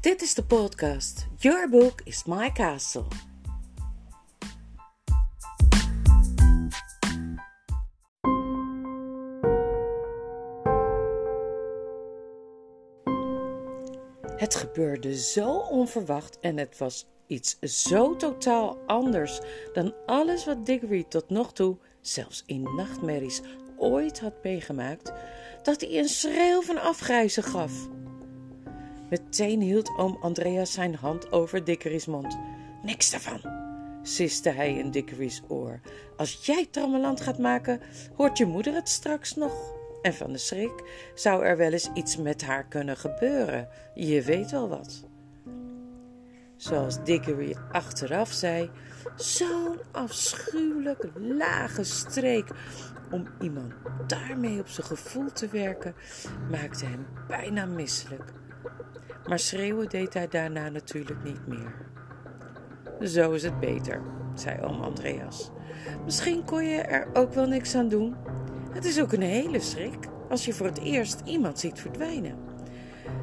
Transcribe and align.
Dit 0.00 0.22
is 0.22 0.34
de 0.34 0.44
podcast 0.44 1.26
Your 1.36 1.68
Book 1.68 2.00
is 2.04 2.24
My 2.24 2.52
Castle. 2.52 3.04
Het 14.36 14.54
gebeurde 14.54 15.18
zo 15.18 15.50
onverwacht 15.50 16.38
en 16.40 16.56
het 16.56 16.78
was 16.78 17.06
iets 17.26 17.58
zo 17.60 18.16
totaal 18.16 18.78
anders 18.86 19.40
dan 19.72 19.94
alles 20.06 20.44
wat 20.44 20.66
Diggory 20.66 21.04
tot 21.08 21.30
nog 21.30 21.52
toe, 21.52 21.76
zelfs 22.00 22.42
in 22.46 22.62
nachtmerries, 22.76 23.40
ooit 23.76 24.20
had 24.20 24.42
meegemaakt, 24.42 25.12
dat 25.62 25.80
hij 25.80 25.98
een 25.98 26.08
schreeuw 26.08 26.62
van 26.62 26.82
afgrijzen 26.82 27.42
gaf. 27.42 27.72
Meteen 29.10 29.60
hield 29.60 29.96
oom 29.96 30.16
Andreas 30.20 30.72
zijn 30.72 30.94
hand 30.94 31.32
over 31.32 31.64
Dickory's 31.64 32.06
mond. 32.06 32.38
Niks 32.82 33.10
daarvan, 33.10 33.40
siste 34.02 34.50
hij 34.50 34.74
in 34.74 34.90
Dickory's 34.90 35.42
oor. 35.48 35.80
Als 36.16 36.46
jij 36.46 36.66
trammeland 36.70 37.20
gaat 37.20 37.38
maken, 37.38 37.80
hoort 38.16 38.38
je 38.38 38.46
moeder 38.46 38.74
het 38.74 38.88
straks 38.88 39.34
nog. 39.34 39.76
En 40.02 40.14
van 40.14 40.32
de 40.32 40.38
schrik 40.38 41.10
zou 41.14 41.44
er 41.44 41.56
wel 41.56 41.72
eens 41.72 41.90
iets 41.94 42.16
met 42.16 42.42
haar 42.42 42.64
kunnen 42.64 42.96
gebeuren. 42.96 43.68
Je 43.94 44.22
weet 44.22 44.50
wel 44.50 44.68
wat. 44.68 45.04
Zoals 46.56 47.04
Diggory 47.04 47.56
achteraf 47.72 48.32
zei, 48.32 48.70
zo'n 49.16 49.78
afschuwelijk 49.92 51.08
lage 51.14 51.84
streek 51.84 52.48
om 53.10 53.26
iemand 53.40 53.72
daarmee 54.06 54.60
op 54.60 54.68
zijn 54.68 54.86
gevoel 54.86 55.32
te 55.32 55.48
werken, 55.48 55.94
maakte 56.50 56.84
hem 56.84 57.06
bijna 57.28 57.66
misselijk. 57.66 58.32
Maar 59.28 59.38
schreeuwen 59.38 59.88
deed 59.88 60.14
hij 60.14 60.28
daarna 60.28 60.68
natuurlijk 60.68 61.24
niet 61.24 61.46
meer. 61.46 61.74
Zo 63.00 63.32
is 63.32 63.42
het 63.42 63.60
beter, 63.60 64.02
zei 64.34 64.60
oom 64.60 64.80
Andreas. 64.80 65.50
Misschien 66.04 66.44
kon 66.44 66.64
je 66.64 66.80
er 66.80 67.08
ook 67.12 67.32
wel 67.32 67.46
niks 67.46 67.74
aan 67.74 67.88
doen. 67.88 68.14
Het 68.72 68.84
is 68.84 69.00
ook 69.00 69.12
een 69.12 69.22
hele 69.22 69.60
schrik 69.60 70.08
als 70.28 70.44
je 70.44 70.52
voor 70.52 70.66
het 70.66 70.78
eerst 70.78 71.22
iemand 71.24 71.58
ziet 71.58 71.80
verdwijnen. 71.80 72.34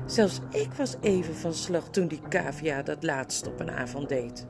Zelfs 0.06 0.40
ik 0.50 0.74
was 0.74 0.96
even 1.02 1.36
van 1.36 1.54
slag 1.54 1.90
toen 1.90 2.08
die 2.08 2.22
cavia 2.30 2.82
dat 2.82 3.04
laatst 3.04 3.48
op 3.48 3.60
een 3.60 3.72
avond 3.72 4.10
deed. 4.10 4.46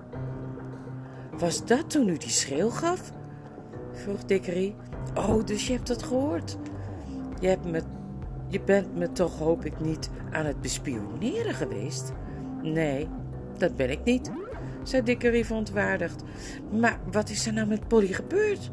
Was 1.31 1.65
dat 1.65 1.89
toen 1.89 2.07
u 2.09 2.17
die 2.17 2.29
schreeuw 2.29 2.69
gaf? 2.69 3.11
vroeg 3.91 4.23
Dickery. 4.23 4.75
Oh, 5.13 5.45
dus 5.45 5.67
je 5.67 5.73
hebt 5.73 5.87
dat 5.87 6.03
gehoord. 6.03 6.57
Je, 7.39 7.47
hebt 7.47 7.65
me, 7.65 7.81
je 8.47 8.61
bent 8.61 8.95
me 8.95 9.11
toch, 9.11 9.37
hoop 9.37 9.65
ik, 9.65 9.79
niet 9.79 10.09
aan 10.31 10.45
het 10.45 10.61
bespioneren 10.61 11.53
geweest? 11.53 12.11
Nee, 12.61 13.07
dat 13.57 13.75
ben 13.75 13.89
ik 13.89 14.03
niet, 14.03 14.31
zei 14.83 15.03
Dickery 15.03 15.45
verontwaardigd. 15.45 16.23
Maar 16.71 16.99
wat 17.11 17.29
is 17.29 17.47
er 17.47 17.53
nou 17.53 17.67
met 17.67 17.87
Polly 17.87 18.13
gebeurd? 18.13 18.71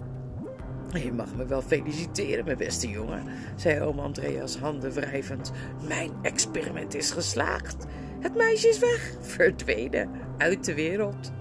Je 0.92 1.12
mag 1.12 1.34
me 1.34 1.46
wel 1.46 1.62
feliciteren, 1.62 2.44
mijn 2.44 2.56
beste 2.56 2.88
jongen, 2.88 3.22
zei 3.56 3.80
oom 3.80 3.98
Andreas 3.98 4.58
handen 4.58 4.92
wrijvend. 4.92 5.52
Mijn 5.88 6.10
experiment 6.22 6.94
is 6.94 7.10
geslaagd. 7.10 7.84
Het 8.20 8.36
meisje 8.36 8.68
is 8.68 8.78
weg, 8.78 9.16
verdwenen, 9.20 10.10
uit 10.38 10.64
de 10.64 10.74
wereld. 10.74 11.32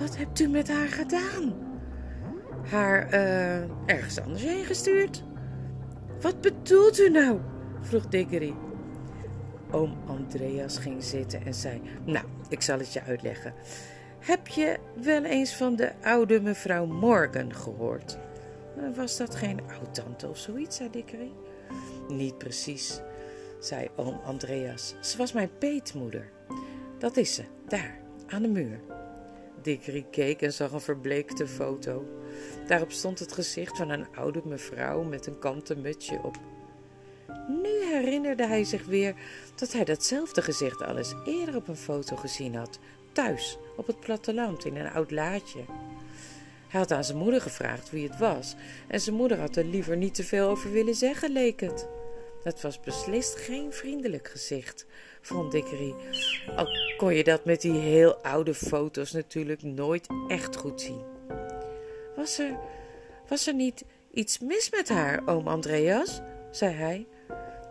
Wat 0.00 0.16
hebt 0.16 0.40
u 0.40 0.48
met 0.48 0.68
haar 0.68 0.88
gedaan? 0.88 1.54
Haar 2.70 3.14
uh, 3.14 3.62
ergens 3.86 4.20
anders 4.20 4.42
heen 4.42 4.64
gestuurd? 4.64 5.24
Wat 6.22 6.40
bedoelt 6.40 6.98
u 6.98 7.10
nou? 7.10 7.40
vroeg 7.80 8.08
Diggory. 8.08 8.54
Oom 9.70 9.96
Andreas 10.06 10.78
ging 10.78 11.02
zitten 11.02 11.44
en 11.44 11.54
zei: 11.54 11.80
Nou, 12.04 12.24
ik 12.48 12.62
zal 12.62 12.78
het 12.78 12.92
je 12.92 13.02
uitleggen. 13.02 13.54
Heb 14.18 14.48
je 14.48 14.78
wel 15.02 15.24
eens 15.24 15.54
van 15.54 15.76
de 15.76 15.92
oude 16.02 16.40
mevrouw 16.40 16.86
Morgan 16.86 17.54
gehoord? 17.54 18.18
Was 18.94 19.16
dat 19.16 19.34
geen 19.34 19.60
oud-tante 19.78 20.28
of 20.28 20.38
zoiets, 20.38 20.76
zei 20.76 20.90
Dickery. 20.90 21.32
Niet 22.08 22.38
precies, 22.38 23.00
zei 23.60 23.88
oom 23.96 24.20
Andreas. 24.24 24.94
Ze 25.00 25.16
was 25.16 25.32
mijn 25.32 25.50
peetmoeder. 25.58 26.30
Dat 26.98 27.16
is 27.16 27.34
ze, 27.34 27.42
daar, 27.68 27.98
aan 28.26 28.42
de 28.42 28.48
muur. 28.48 28.80
Dickery 29.62 30.06
keek 30.10 30.42
en 30.42 30.52
zag 30.52 30.72
een 30.72 30.80
verbleekte 30.80 31.46
foto. 31.46 32.04
Daarop 32.66 32.92
stond 32.92 33.18
het 33.18 33.32
gezicht 33.32 33.76
van 33.76 33.90
een 33.90 34.06
oude 34.14 34.40
mevrouw 34.44 35.02
met 35.02 35.26
een 35.26 35.38
kanten 35.38 35.80
mutsje 35.80 36.20
op. 36.22 36.36
Nu 37.48 37.84
herinnerde 37.84 38.46
hij 38.46 38.64
zich 38.64 38.84
weer 38.84 39.14
dat 39.54 39.72
hij 39.72 39.84
datzelfde 39.84 40.42
gezicht 40.42 40.82
al 40.82 40.96
eens 40.96 41.14
eerder 41.24 41.56
op 41.56 41.68
een 41.68 41.76
foto 41.76 42.16
gezien 42.16 42.54
had, 42.54 42.78
thuis 43.12 43.58
op 43.76 43.86
het 43.86 44.00
platteland 44.00 44.64
in 44.64 44.76
een 44.76 44.90
oud 44.90 45.10
laadje. 45.10 45.64
Hij 46.68 46.80
had 46.80 46.92
aan 46.92 47.04
zijn 47.04 47.18
moeder 47.18 47.40
gevraagd 47.40 47.90
wie 47.90 48.08
het 48.08 48.18
was, 48.18 48.54
en 48.88 49.00
zijn 49.00 49.16
moeder 49.16 49.38
had 49.38 49.56
er 49.56 49.64
liever 49.64 49.96
niet 49.96 50.14
te 50.14 50.24
veel 50.24 50.48
over 50.48 50.72
willen 50.72 50.94
zeggen, 50.94 51.32
leek 51.32 51.60
het. 51.60 51.88
Het 52.42 52.60
was 52.60 52.80
beslist 52.80 53.36
geen 53.36 53.72
vriendelijk 53.72 54.28
gezicht, 54.28 54.86
vond 55.20 55.52
Dickery. 55.52 55.94
Al 56.56 56.66
kon 56.96 57.14
je 57.14 57.24
dat 57.24 57.44
met 57.44 57.60
die 57.60 57.78
heel 57.78 58.16
oude 58.16 58.54
foto's 58.54 59.12
natuurlijk 59.12 59.62
nooit 59.62 60.06
echt 60.28 60.56
goed 60.56 60.80
zien. 60.80 61.11
Was 62.16 62.38
er, 62.38 62.58
was 63.28 63.46
er 63.46 63.54
niet 63.54 63.84
iets 64.12 64.38
mis 64.38 64.70
met 64.70 64.88
haar, 64.88 65.22
oom 65.26 65.48
Andreas? 65.48 66.20
zei 66.50 66.74
hij. 66.74 67.06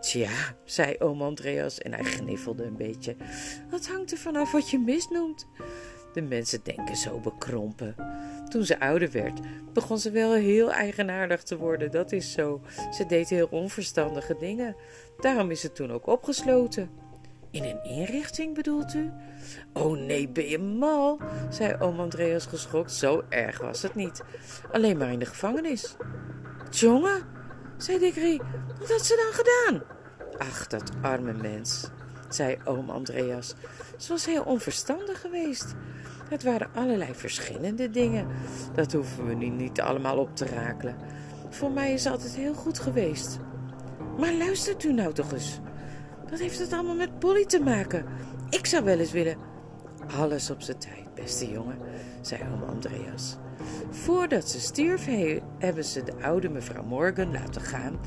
Tja, 0.00 0.56
zei 0.64 0.96
oom 0.98 1.22
Andreas 1.22 1.78
en 1.78 1.92
hij 1.92 2.04
gniffelde 2.04 2.64
een 2.64 2.76
beetje. 2.76 3.16
Dat 3.70 3.86
hangt 3.86 4.12
er 4.12 4.18
vanaf 4.18 4.52
wat 4.52 4.70
je 4.70 4.78
misnoemt. 4.78 5.46
De 6.12 6.22
mensen 6.22 6.60
denken 6.62 6.96
zo 6.96 7.20
bekrompen. 7.20 7.94
Toen 8.48 8.64
ze 8.64 8.80
ouder 8.80 9.10
werd, 9.10 9.40
begon 9.72 9.98
ze 9.98 10.10
wel 10.10 10.32
heel 10.32 10.72
eigenaardig 10.72 11.42
te 11.42 11.56
worden. 11.56 11.90
Dat 11.90 12.12
is 12.12 12.32
zo. 12.32 12.60
Ze 12.90 13.06
deed 13.06 13.28
heel 13.28 13.48
onverstandige 13.50 14.36
dingen. 14.38 14.76
Daarom 15.20 15.50
is 15.50 15.60
ze 15.60 15.72
toen 15.72 15.92
ook 15.92 16.06
opgesloten. 16.06 16.90
In 17.52 17.64
een 17.64 17.84
inrichting 17.84 18.54
bedoelt 18.54 18.94
u? 18.94 19.10
Oh 19.72 19.98
nee, 19.98 20.28
ben 20.28 20.48
je 20.48 20.58
mal? 20.58 21.20
zei 21.50 21.76
oom 21.78 22.00
Andreas 22.00 22.46
geschokt. 22.46 22.92
Zo 22.92 23.22
erg 23.28 23.60
was 23.60 23.82
het 23.82 23.94
niet. 23.94 24.22
Alleen 24.72 24.96
maar 24.96 25.12
in 25.12 25.18
de 25.18 25.26
gevangenis. 25.26 25.96
Jongen, 26.70 27.22
zei 27.76 27.98
Dickery, 27.98 28.40
wat 28.78 28.90
had 28.90 29.06
ze 29.06 29.16
dan 29.24 29.44
gedaan? 29.44 29.82
Ach, 30.38 30.66
dat 30.66 30.90
arme 31.02 31.32
mens, 31.32 31.88
zei 32.28 32.56
oom 32.64 32.90
Andreas. 32.90 33.54
Ze 33.96 34.08
was 34.12 34.26
heel 34.26 34.42
onverstandig 34.42 35.20
geweest. 35.20 35.74
Het 36.28 36.42
waren 36.42 36.70
allerlei 36.74 37.14
verschillende 37.14 37.90
dingen. 37.90 38.26
Dat 38.74 38.92
hoeven 38.92 39.26
we 39.26 39.34
nu 39.34 39.48
niet 39.48 39.80
allemaal 39.80 40.18
op 40.18 40.36
te 40.36 40.46
rakelen. 40.46 40.96
Voor 41.50 41.70
mij 41.70 41.92
is 41.92 42.04
het 42.04 42.12
altijd 42.12 42.34
heel 42.34 42.54
goed 42.54 42.78
geweest. 42.78 43.38
Maar 44.18 44.32
luistert 44.32 44.84
u 44.84 44.92
nou 44.92 45.12
toch 45.12 45.32
eens. 45.32 45.60
Wat 46.32 46.40
heeft 46.40 46.58
het 46.58 46.72
allemaal 46.72 46.94
met 46.94 47.18
Polly 47.18 47.44
te 47.44 47.60
maken? 47.60 48.04
Ik 48.50 48.66
zou 48.66 48.84
wel 48.84 48.98
eens 48.98 49.12
willen. 49.12 49.36
Alles 50.16 50.50
op 50.50 50.62
zijn 50.62 50.78
tijd, 50.78 51.14
beste 51.14 51.50
jongen, 51.50 51.78
zei 52.20 52.42
oom 52.52 52.62
Andreas. 52.62 53.36
Voordat 53.90 54.48
ze 54.48 54.60
stierf, 54.60 55.08
hebben 55.58 55.84
ze 55.84 56.02
de 56.02 56.14
oude 56.22 56.48
mevrouw 56.48 56.84
Morgan 56.84 57.32
laten 57.32 57.60
gaan. 57.60 57.98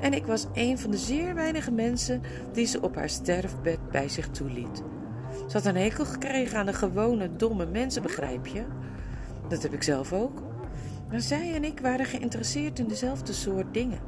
En 0.00 0.12
ik 0.12 0.26
was 0.26 0.46
een 0.54 0.78
van 0.78 0.90
de 0.90 0.96
zeer 0.96 1.34
weinige 1.34 1.70
mensen 1.70 2.22
die 2.52 2.66
ze 2.66 2.80
op 2.80 2.94
haar 2.94 3.08
sterfbed 3.08 3.90
bij 3.90 4.08
zich 4.08 4.28
toeliet. 4.28 4.82
Ze 5.48 5.52
had 5.52 5.64
een 5.64 5.76
hekel 5.76 6.04
gekregen 6.04 6.58
aan 6.58 6.66
de 6.66 6.72
gewone, 6.72 7.36
domme 7.36 7.66
mensen, 7.66 8.02
begrijp 8.02 8.46
je? 8.46 8.64
Dat 9.48 9.62
heb 9.62 9.72
ik 9.72 9.82
zelf 9.82 10.12
ook. 10.12 10.42
Maar 11.10 11.20
zij 11.20 11.54
en 11.54 11.64
ik 11.64 11.80
waren 11.80 12.06
geïnteresseerd 12.06 12.78
in 12.78 12.88
dezelfde 12.88 13.32
soort 13.32 13.74
dingen. 13.74 14.00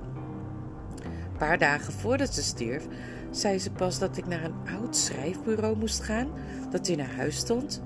Een 1.05 1.47
paar 1.47 1.59
dagen 1.59 1.93
voordat 1.93 2.35
ze 2.35 2.43
stierf, 2.43 2.87
zei 3.31 3.59
ze 3.59 3.71
pas 3.71 3.99
dat 3.99 4.17
ik 4.17 4.27
naar 4.27 4.45
een 4.45 4.77
oud 4.79 4.97
schrijfbureau 4.97 5.77
moest 5.77 6.01
gaan, 6.01 6.29
dat 6.71 6.89
in 6.89 7.01
haar 7.01 7.15
huis 7.15 7.37
stond, 7.37 7.83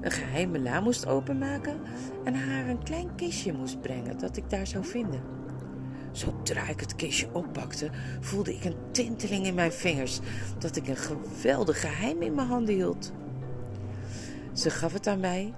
een 0.00 0.10
geheime 0.10 0.58
la 0.58 0.80
moest 0.80 1.06
openmaken 1.06 1.80
en 2.24 2.34
haar 2.34 2.68
een 2.68 2.82
klein 2.82 3.14
kistje 3.14 3.52
moest 3.52 3.80
brengen 3.80 4.18
dat 4.18 4.36
ik 4.36 4.50
daar 4.50 4.66
zou 4.66 4.84
vinden. 4.84 5.22
Zodra 6.12 6.68
ik 6.68 6.80
het 6.80 6.96
kistje 6.96 7.28
oppakte, 7.32 7.90
voelde 8.20 8.54
ik 8.54 8.64
een 8.64 8.76
tinteling 8.90 9.46
in 9.46 9.54
mijn 9.54 9.72
vingers 9.72 10.20
dat 10.58 10.76
ik 10.76 10.88
een 10.88 10.96
geweldig 10.96 11.80
geheim 11.80 12.22
in 12.22 12.34
mijn 12.34 12.48
handen 12.48 12.74
hield. 12.74 13.12
Ze 14.52 14.70
gaf 14.70 14.92
het 14.92 15.06
aan 15.06 15.20
mij 15.20 15.54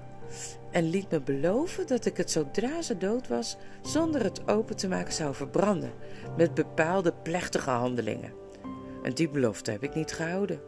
en 0.71 0.91
liet 0.91 1.11
me 1.11 1.21
beloven 1.21 1.87
dat 1.87 2.07
ik 2.07 2.17
het 2.17 2.31
zodra 2.31 2.83
ze 2.83 2.97
dood 2.97 3.29
was, 3.29 3.57
zonder 3.83 4.23
het 4.23 4.49
open 4.49 4.77
te 4.77 4.89
maken 4.89 5.13
zou 5.13 5.35
verbranden, 5.35 5.93
met 6.37 6.55
bepaalde 6.55 7.13
plechtige 7.23 7.71
handelingen. 7.71 8.46
En 9.07 9.13
die 9.13 9.29
belofte 9.29 9.71
heb 9.71 9.83
ik 9.83 9.95
niet 9.95 10.13
gehouden. 10.13 10.61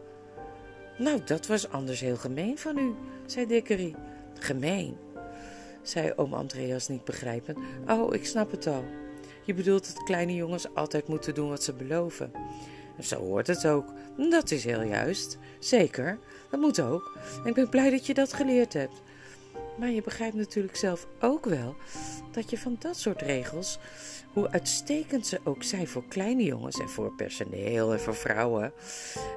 Nou, 0.99 1.21
dat 1.25 1.47
was 1.47 1.69
anders 1.69 2.01
heel 2.01 2.17
gemeen 2.17 2.59
van 2.59 2.79
u, 2.79 2.95
zei 3.27 3.47
Dickery. 3.47 3.95
Gemeen, 4.39 4.97
zei 5.83 6.13
oom 6.17 6.35
Andreas 6.35 6.89
niet 6.89 7.05
begrijpend. 7.05 7.59
Oh, 7.89 8.15
ik 8.15 8.27
snap 8.27 8.51
het 8.51 8.67
al. 8.67 8.85
Je 9.45 9.55
bedoelt 9.55 9.95
dat 9.95 10.05
kleine 10.05 10.35
jongens 10.35 10.75
altijd 10.75 11.09
moeten 11.09 11.35
doen 11.35 11.49
wat 11.49 11.63
ze 11.63 11.73
beloven. 11.73 12.33
Zo 13.01 13.17
hoort 13.17 13.47
het 13.47 13.67
ook. 13.67 13.93
Dat 14.31 14.51
is 14.51 14.65
heel 14.65 14.83
juist. 14.83 15.39
Zeker, 15.59 16.19
dat 16.51 16.61
moet 16.61 16.81
ook. 16.81 17.19
En 17.43 17.49
ik 17.49 17.55
ben 17.55 17.69
blij 17.69 17.91
dat 17.91 18.07
je 18.07 18.15
dat 18.15 18.33
geleerd 18.33 18.73
hebt. 18.73 19.03
Maar 19.79 19.91
je 19.91 20.03
begrijpt 20.03 20.37
natuurlijk 20.37 20.77
zelf 20.77 21.07
ook 21.21 21.45
wel 21.45 21.77
dat 22.33 22.51
je 22.51 22.59
van 22.59 22.77
dat 22.79 22.97
soort 22.97 23.23
regels, 23.23 23.79
hoe 24.33 24.51
uitstekend 24.51 25.27
ze 25.27 25.41
ook 25.45 25.63
zijn 25.63 25.89
voor 25.89 26.05
kleine 26.09 26.45
jongens 26.45 26.79
en 26.79 26.89
voor 26.89 27.15
personeel 27.15 27.93
en 27.93 28.01
voor 28.01 28.15
vrouwen, 28.15 28.73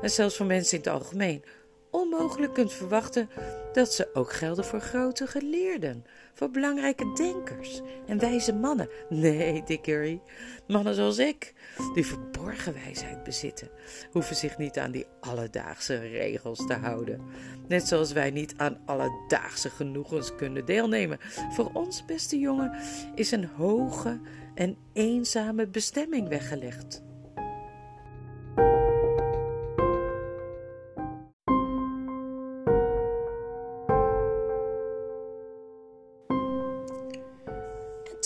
en 0.02 0.10
zelfs 0.10 0.38
voor 0.38 0.46
mensen 0.46 0.78
in 0.78 0.84
het 0.84 0.94
algemeen, 0.94 1.44
onmogelijk 1.92 2.54
kunt 2.54 2.74
verwachten 2.74 3.30
dat 3.74 3.94
ze 3.94 4.10
ook 4.14 4.34
gelden 4.34 4.66
voor 4.66 4.80
grote 4.80 5.28
geleerden, 5.28 6.06
voor 6.34 6.50
belangrijke 6.50 7.14
denkers 7.14 7.82
en 8.08 8.20
wijze 8.20 8.54
mannen. 8.54 8.90
Nee, 9.10 9.64
Dickory, 9.64 10.22
mannen 10.68 10.96
zoals 10.96 11.18
ik, 11.18 11.54
die 11.94 12.06
verborgen 12.06 12.74
wijsheid 12.74 13.24
bezitten, 13.24 13.70
hoeven 14.12 14.36
zich 14.36 14.58
niet 14.58 14.78
aan 14.78 14.92
die 14.92 15.06
alledaagse 15.20 16.00
regels 16.00 16.66
te 16.66 16.74
houden. 16.74 17.22
Net 17.68 17.88
zoals 17.88 18.12
wij 18.12 18.32
niet 18.32 18.54
aan 18.58 18.80
alledaagse 18.86 19.70
genoegens 19.70 20.36
kunnen 20.36 20.66
deelnemen. 20.66 21.20
Voor 21.52 21.70
ons, 21.74 22.06
beste 22.06 22.40
jongen, 22.40 22.76
is 23.16 23.32
een 23.32 23.46
hoge 23.46 24.20
en 24.56 24.78
eenzame 24.94 25.68
bestemming 25.68 26.28
weggelegd. 26.28 27.02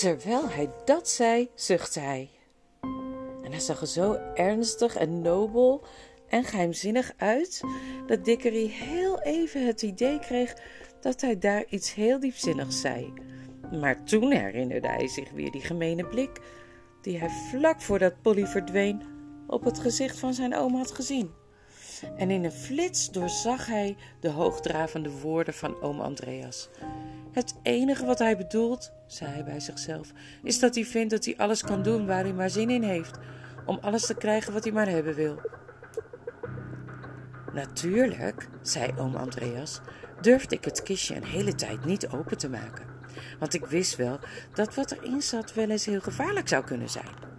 Terwijl 0.06 0.50
hij 0.50 0.70
dat 0.84 1.10
zei, 1.10 1.50
zuchtte 1.56 2.00
hij. 2.00 2.30
En 3.44 3.52
hij 3.52 3.60
zag 3.60 3.82
er 3.82 3.88
zo 3.88 4.14
ernstig 4.34 4.96
en 4.96 5.22
nobel 5.22 5.84
en 6.28 6.44
geheimzinnig 6.44 7.14
uit 7.18 7.62
dat 8.08 8.26
Dickery 8.26 8.68
heel 8.68 9.22
even 9.22 9.66
het 9.66 9.82
idee 9.82 10.20
kreeg 10.20 10.54
dat 11.02 11.22
hij 11.22 11.40
daar 11.40 11.66
iets 11.70 11.94
heel 11.94 12.20
diepzinnigs 12.20 12.82
zei. 12.82 13.14
Maar 13.80 14.04
toen 14.04 14.32
herinnerde 14.32 14.88
hij 14.88 15.08
zich 15.08 15.32
weer 15.32 15.52
die 15.52 15.62
gemene 15.62 16.06
blik 16.06 16.42
die 17.02 17.20
hij 17.20 17.30
vlak 17.30 17.82
voordat 17.82 18.22
Polly 18.22 18.46
verdween 18.46 19.02
op 19.48 19.64
het 19.64 19.80
gezicht 19.80 20.20
van 20.20 20.34
zijn 20.34 20.56
oom 20.56 20.76
had 20.76 20.92
gezien. 20.92 21.32
En 22.18 22.32
in 22.32 22.44
een 22.44 22.52
flits 22.52 23.12
doorzag 23.12 23.66
hij 23.66 23.96
de 24.20 24.30
hoogdravende 24.30 25.12
woorden 25.12 25.54
van 25.54 25.82
oom 25.82 26.00
Andreas. 26.00 26.70
Het 27.36 27.56
enige 27.62 28.06
wat 28.06 28.20
hij 28.20 28.38
bedoelt, 28.38 28.92
zei 29.06 29.32
hij 29.32 29.44
bij 29.44 29.60
zichzelf, 29.60 30.12
is 30.44 30.60
dat 30.60 30.76
hij 30.76 30.86
vindt 30.86 31.12
dat 31.12 31.26
hij 31.26 31.38
alles 31.38 31.62
kan 31.64 31.84
doen 31.84 32.06
waar 32.06 32.24
hij 32.24 32.34
maar 32.34 32.50
zin 32.50 32.70
in 32.70 32.84
heeft, 32.84 33.18
om 33.66 33.78
alles 33.82 34.06
te 34.06 34.16
krijgen 34.16 34.54
wat 34.54 34.64
hij 34.64 34.74
maar 34.74 34.88
hebben 34.88 35.16
wil. 35.16 35.40
Natuurlijk, 37.54 38.50
zei 38.62 38.94
oom 38.98 39.16
Andreas, 39.16 39.82
durfde 40.22 40.56
ik 40.56 40.66
het 40.66 40.84
kistje 40.84 41.16
een 41.16 41.24
hele 41.24 41.56
tijd 41.56 41.86
niet 41.86 42.08
open 42.08 42.38
te 42.38 42.50
maken, 42.50 42.86
want 43.40 43.54
ik 43.54 43.66
wist 43.66 43.96
wel 43.96 44.20
dat 44.54 44.76
wat 44.76 44.92
erin 44.92 45.22
zat 45.22 45.54
wel 45.54 45.70
eens 45.70 45.86
heel 45.86 46.02
gevaarlijk 46.02 46.48
zou 46.48 46.64
kunnen 46.64 46.90
zijn. 46.90 47.35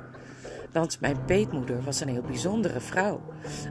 Want 0.72 1.00
mijn 1.00 1.24
peetmoeder 1.24 1.82
was 1.82 2.00
een 2.00 2.08
heel 2.08 2.22
bijzondere 2.22 2.80
vrouw. 2.80 3.20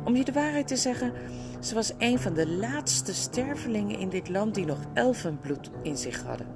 Om 0.03 0.15
je 0.15 0.23
de 0.23 0.31
waarheid 0.31 0.67
te 0.67 0.75
zeggen, 0.75 1.13
ze 1.59 1.73
was 1.73 1.93
een 1.97 2.19
van 2.19 2.33
de 2.33 2.47
laatste 2.47 3.13
stervelingen 3.13 3.99
in 3.99 4.09
dit 4.09 4.29
land 4.29 4.55
die 4.55 4.65
nog 4.65 4.79
elfenbloed 4.93 5.71
in 5.81 5.97
zich 5.97 6.23
hadden. 6.23 6.47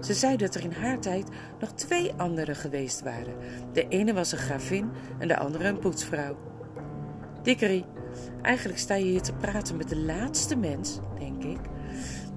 Ze 0.00 0.14
zei 0.14 0.36
dat 0.36 0.54
er 0.54 0.64
in 0.64 0.72
haar 0.72 0.98
tijd 0.98 1.28
nog 1.60 1.72
twee 1.72 2.12
anderen 2.16 2.56
geweest 2.56 3.02
waren. 3.02 3.34
De 3.72 3.88
ene 3.88 4.12
was 4.12 4.32
een 4.32 4.38
gravin 4.38 4.90
en 5.18 5.28
de 5.28 5.38
andere 5.38 5.68
een 5.68 5.78
poetsvrouw. 5.78 6.36
Dickery, 7.42 7.84
eigenlijk 8.42 8.78
sta 8.78 8.94
je 8.94 9.04
hier 9.04 9.22
te 9.22 9.32
praten 9.32 9.76
met 9.76 9.88
de 9.88 9.96
laatste 9.96 10.56
mens, 10.56 10.98
denk 11.18 11.44
ik, 11.44 11.60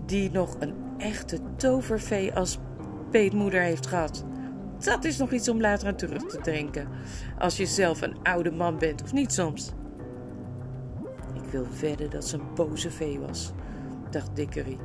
die 0.06 0.32
nog 0.32 0.56
een 0.60 0.74
echte 0.98 1.40
tovervee 1.56 2.34
als 2.34 2.60
peetmoeder 3.12 3.62
heeft 3.62 3.88
gehad. 3.88 4.26
Dat 4.83 5.04
is 5.04 5.18
nog 5.18 5.31
iets 5.31 5.50
om 5.50 5.62
later 5.62 5.88
aan 5.88 5.95
terug 5.95 6.25
te 6.25 6.39
denken, 6.44 6.88
als 7.39 7.57
je 7.57 7.66
zelf 7.66 8.01
een 8.01 8.16
oude 8.24 8.51
man 8.51 8.78
bent, 8.78 9.04
of 9.04 9.13
niet 9.13 9.33
soms. 9.33 9.72
Ik 11.33 11.51
wil 11.51 11.68
wedden 11.81 12.10
dat 12.10 12.28
ze 12.28 12.38
een 12.38 12.54
boze 12.56 12.92
vee 12.92 13.19
was, 13.19 13.51
dacht 14.10 14.36
Dickery. 14.36 14.78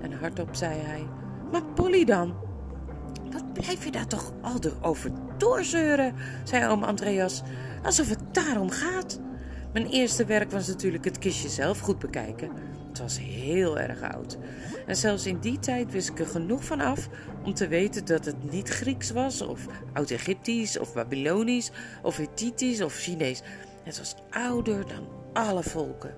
En 0.00 0.12
hardop 0.12 0.54
zei 0.54 0.80
hij: 0.80 1.06
Maar 1.52 1.64
Polly 1.64 2.04
dan? 2.04 2.34
Wat 3.30 3.52
blijf 3.52 3.84
je 3.84 3.90
daar 3.90 4.06
toch 4.06 4.32
al 4.40 4.58
over 4.82 5.10
doorzeuren? 5.38 6.14
zei 6.44 6.68
oom 6.68 6.82
Andreas, 6.82 7.42
alsof 7.82 8.08
het 8.08 8.34
daarom 8.34 8.70
gaat. 8.70 9.20
Mijn 9.72 9.86
eerste 9.86 10.24
werk 10.24 10.50
was 10.50 10.66
natuurlijk 10.66 11.04
het 11.04 11.18
kistje 11.18 11.48
zelf 11.48 11.80
goed 11.80 11.98
bekijken. 11.98 12.50
Was 13.00 13.18
heel 13.18 13.78
erg 13.78 14.02
oud. 14.02 14.38
En 14.86 14.96
zelfs 14.96 15.26
in 15.26 15.38
die 15.38 15.58
tijd 15.58 15.92
wist 15.92 16.08
ik 16.08 16.18
er 16.18 16.26
genoeg 16.26 16.64
van 16.64 16.80
af 16.80 17.08
om 17.44 17.54
te 17.54 17.68
weten 17.68 18.04
dat 18.04 18.24
het 18.24 18.50
niet 18.50 18.68
Grieks 18.68 19.10
was, 19.10 19.40
of 19.40 19.66
Oud-Egyptisch, 19.92 20.78
of 20.78 20.92
Babylonisch, 20.92 21.70
of 22.02 22.16
Hittitisch, 22.16 22.80
of 22.80 22.94
Chinees. 22.94 23.42
Het 23.82 23.98
was 23.98 24.14
ouder 24.30 24.86
dan 24.86 25.08
alle 25.32 25.62
volken. 25.62 26.14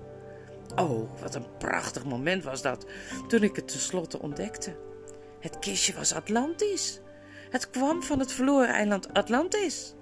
Oh, 0.75 1.21
wat 1.21 1.35
een 1.35 1.57
prachtig 1.57 2.05
moment 2.05 2.43
was 2.43 2.61
dat 2.61 2.85
toen 3.27 3.43
ik 3.43 3.55
het 3.55 3.67
tenslotte 3.67 4.21
ontdekte. 4.21 4.75
Het 5.39 5.59
kistje 5.59 5.93
was 5.93 6.13
Atlantisch. 6.13 6.99
Het 7.49 7.69
kwam 7.69 8.03
van 8.03 8.19
het 8.19 8.31
verloren 8.31 8.73
eiland 8.73 9.13
Atlantis. 9.13 9.93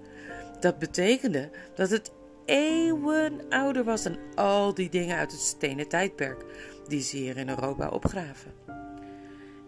Dat 0.59 0.79
betekende 0.79 1.49
dat 1.75 1.89
het 1.89 2.11
eeuwen 2.45 3.41
ouder 3.49 3.83
was 3.83 4.03
dan 4.03 4.17
al 4.35 4.73
die 4.73 4.89
dingen 4.89 5.17
uit 5.17 5.31
het 5.31 5.41
stenen 5.41 5.87
tijdperk 5.87 6.45
die 6.91 7.01
ze 7.01 7.17
hier 7.17 7.37
in 7.37 7.49
Europa 7.49 7.89
opgraven. 7.89 8.53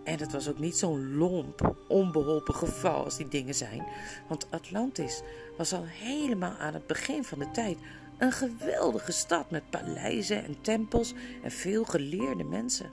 En 0.04 0.20
het 0.20 0.31
was 0.31 0.50
ook 0.50 0.60
niet 0.60 0.78
zo'n 0.78 1.16
lomp, 1.16 1.75
onbeholpen 1.88 2.56
geval 2.56 3.04
als 3.04 3.18
die 3.18 3.28
dingen 3.28 3.56
zijn, 3.56 3.86
want 4.28 4.48
Atlantis 4.50 5.22
was 5.58 5.74
al 5.74 5.84
helemaal 5.86 6.58
aan 6.58 6.74
het 6.74 6.88
begin 6.88 7.24
van 7.24 7.40
de 7.40 7.52
tijd 7.52 7.78
een 8.18 8.31
geweldige 8.31 9.12
stad 9.12 9.52
met 9.52 9.70
paleizen 9.70 10.44
en 10.44 10.62
tempels 10.62 11.14
en 11.44 11.52
veel 11.52 11.84
geleerde 11.84 12.44
mensen. 12.44 12.92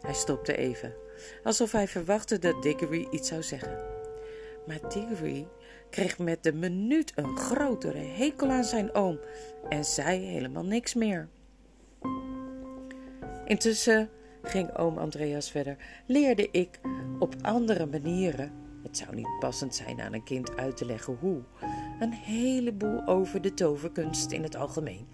Hij 0.00 0.14
stopte 0.14 0.56
even, 0.56 0.94
alsof 1.44 1.72
hij 1.72 1.88
verwachtte 1.88 2.38
dat 2.38 2.62
Diggory 2.62 3.08
iets 3.10 3.28
zou 3.28 3.42
zeggen. 3.42 3.78
Maar 4.66 4.80
Diggory 4.88 5.48
kreeg 5.90 6.18
met 6.18 6.42
de 6.42 6.52
minuut 6.52 7.12
een 7.14 7.36
grotere 7.36 7.98
hekel 7.98 8.50
aan 8.50 8.64
zijn 8.64 8.94
oom 8.94 9.18
en 9.68 9.84
zei 9.84 10.20
helemaal 10.20 10.64
niks 10.64 10.94
meer. 10.94 11.28
Intussen, 13.46 14.08
ging 14.42 14.76
oom 14.76 14.98
Andreas 14.98 15.50
verder, 15.50 15.76
leerde 16.06 16.48
ik 16.50 16.80
op 17.18 17.34
andere 17.42 17.86
manieren, 17.86 18.52
het 18.82 18.96
zou 18.96 19.14
niet 19.14 19.38
passend 19.40 19.74
zijn 19.74 20.00
aan 20.00 20.12
een 20.12 20.24
kind 20.24 20.56
uit 20.56 20.76
te 20.76 20.86
leggen 20.86 21.16
hoe, 21.20 21.42
een 22.00 22.12
heleboel 22.12 23.06
over 23.06 23.40
de 23.42 23.54
toverkunst 23.54 24.32
in 24.32 24.42
het 24.42 24.56
algemeen. 24.56 25.06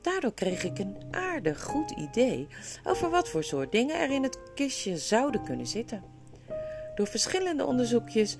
Daardoor 0.00 0.34
kreeg 0.34 0.64
ik 0.64 0.78
een 0.78 0.96
aardig 1.10 1.62
goed 1.62 1.90
idee 1.90 2.46
over 2.84 3.10
wat 3.10 3.28
voor 3.28 3.44
soort 3.44 3.72
dingen 3.72 4.00
er 4.00 4.10
in 4.10 4.22
het 4.22 4.38
kistje 4.54 4.96
zouden 4.96 5.44
kunnen 5.44 5.66
zitten. 5.66 6.02
Door 6.94 7.06
verschillende 7.06 7.64
onderzoekjes 7.64 8.36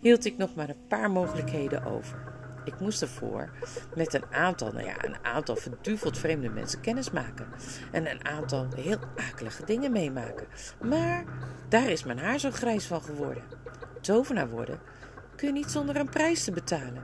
hield 0.00 0.24
ik 0.24 0.36
nog 0.36 0.54
maar 0.54 0.68
een 0.68 0.86
paar 0.88 1.10
mogelijkheden 1.10 1.84
over. 1.84 2.33
Ik 2.64 2.80
moest 2.80 3.02
ervoor 3.02 3.50
met 3.94 4.14
een 4.14 4.24
aantal, 4.30 4.72
nou 4.72 4.84
ja, 4.84 5.04
een 5.04 5.16
aantal 5.22 5.56
verduveld 5.56 6.18
vreemde 6.18 6.48
mensen 6.48 6.80
kennis 6.80 7.10
maken. 7.10 7.46
En 7.92 8.10
een 8.10 8.26
aantal 8.26 8.66
heel 8.76 8.98
akelige 9.16 9.64
dingen 9.64 9.92
meemaken. 9.92 10.46
Maar 10.82 11.24
daar 11.68 11.88
is 11.88 12.04
mijn 12.04 12.18
haar 12.18 12.38
zo 12.38 12.50
grijs 12.50 12.86
van 12.86 13.02
geworden. 13.02 13.42
Tovenaar 14.00 14.48
worden 14.48 14.80
kun 15.36 15.46
je 15.46 15.52
niet 15.52 15.70
zonder 15.70 15.96
een 15.96 16.08
prijs 16.08 16.44
te 16.44 16.52
betalen. 16.52 17.02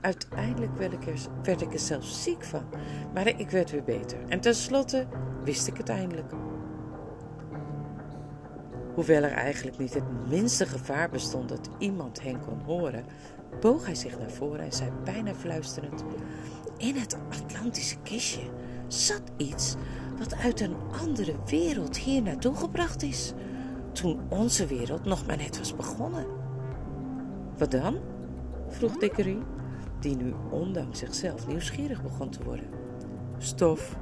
Uiteindelijk 0.00 0.76
werd 0.76 0.92
ik, 0.92 1.06
er, 1.06 1.18
werd 1.42 1.60
ik 1.60 1.72
er 1.72 1.78
zelfs 1.78 2.22
ziek 2.22 2.44
van. 2.44 2.68
Maar 3.14 3.26
ik 3.26 3.50
werd 3.50 3.70
weer 3.70 3.84
beter. 3.84 4.18
En 4.28 4.40
tenslotte 4.40 5.06
wist 5.44 5.66
ik 5.66 5.76
het 5.76 5.88
eindelijk. 5.88 6.32
Hoewel 8.94 9.22
er 9.22 9.32
eigenlijk 9.32 9.78
niet 9.78 9.94
het 9.94 10.28
minste 10.28 10.66
gevaar 10.66 11.10
bestond 11.10 11.48
dat 11.48 11.70
iemand 11.78 12.22
hen 12.22 12.40
kon 12.40 12.60
horen, 12.60 13.04
boog 13.60 13.86
hij 13.86 13.94
zich 13.94 14.18
naar 14.18 14.30
voren 14.30 14.60
en 14.60 14.72
zei 14.72 14.90
bijna 15.04 15.34
fluisterend: 15.34 16.04
In 16.76 16.96
het 16.96 17.16
Atlantische 17.30 17.96
kistje 18.02 18.50
zat 18.86 19.22
iets 19.36 19.74
wat 20.18 20.34
uit 20.34 20.60
een 20.60 20.76
andere 21.02 21.34
wereld 21.46 21.98
hier 21.98 22.22
naartoe 22.22 22.54
gebracht 22.54 23.02
is, 23.02 23.32
toen 23.92 24.20
onze 24.28 24.66
wereld 24.66 25.04
nog 25.04 25.26
maar 25.26 25.36
net 25.36 25.58
was 25.58 25.76
begonnen. 25.76 26.26
Wat 27.58 27.70
dan? 27.70 27.98
vroeg 28.68 28.96
Dickery, 28.96 29.38
die 30.00 30.16
nu 30.16 30.34
ondanks 30.50 30.98
zichzelf 30.98 31.46
nieuwsgierig 31.46 32.02
begon 32.02 32.30
te 32.30 32.44
worden. 32.44 32.66
Stof, 33.38 33.96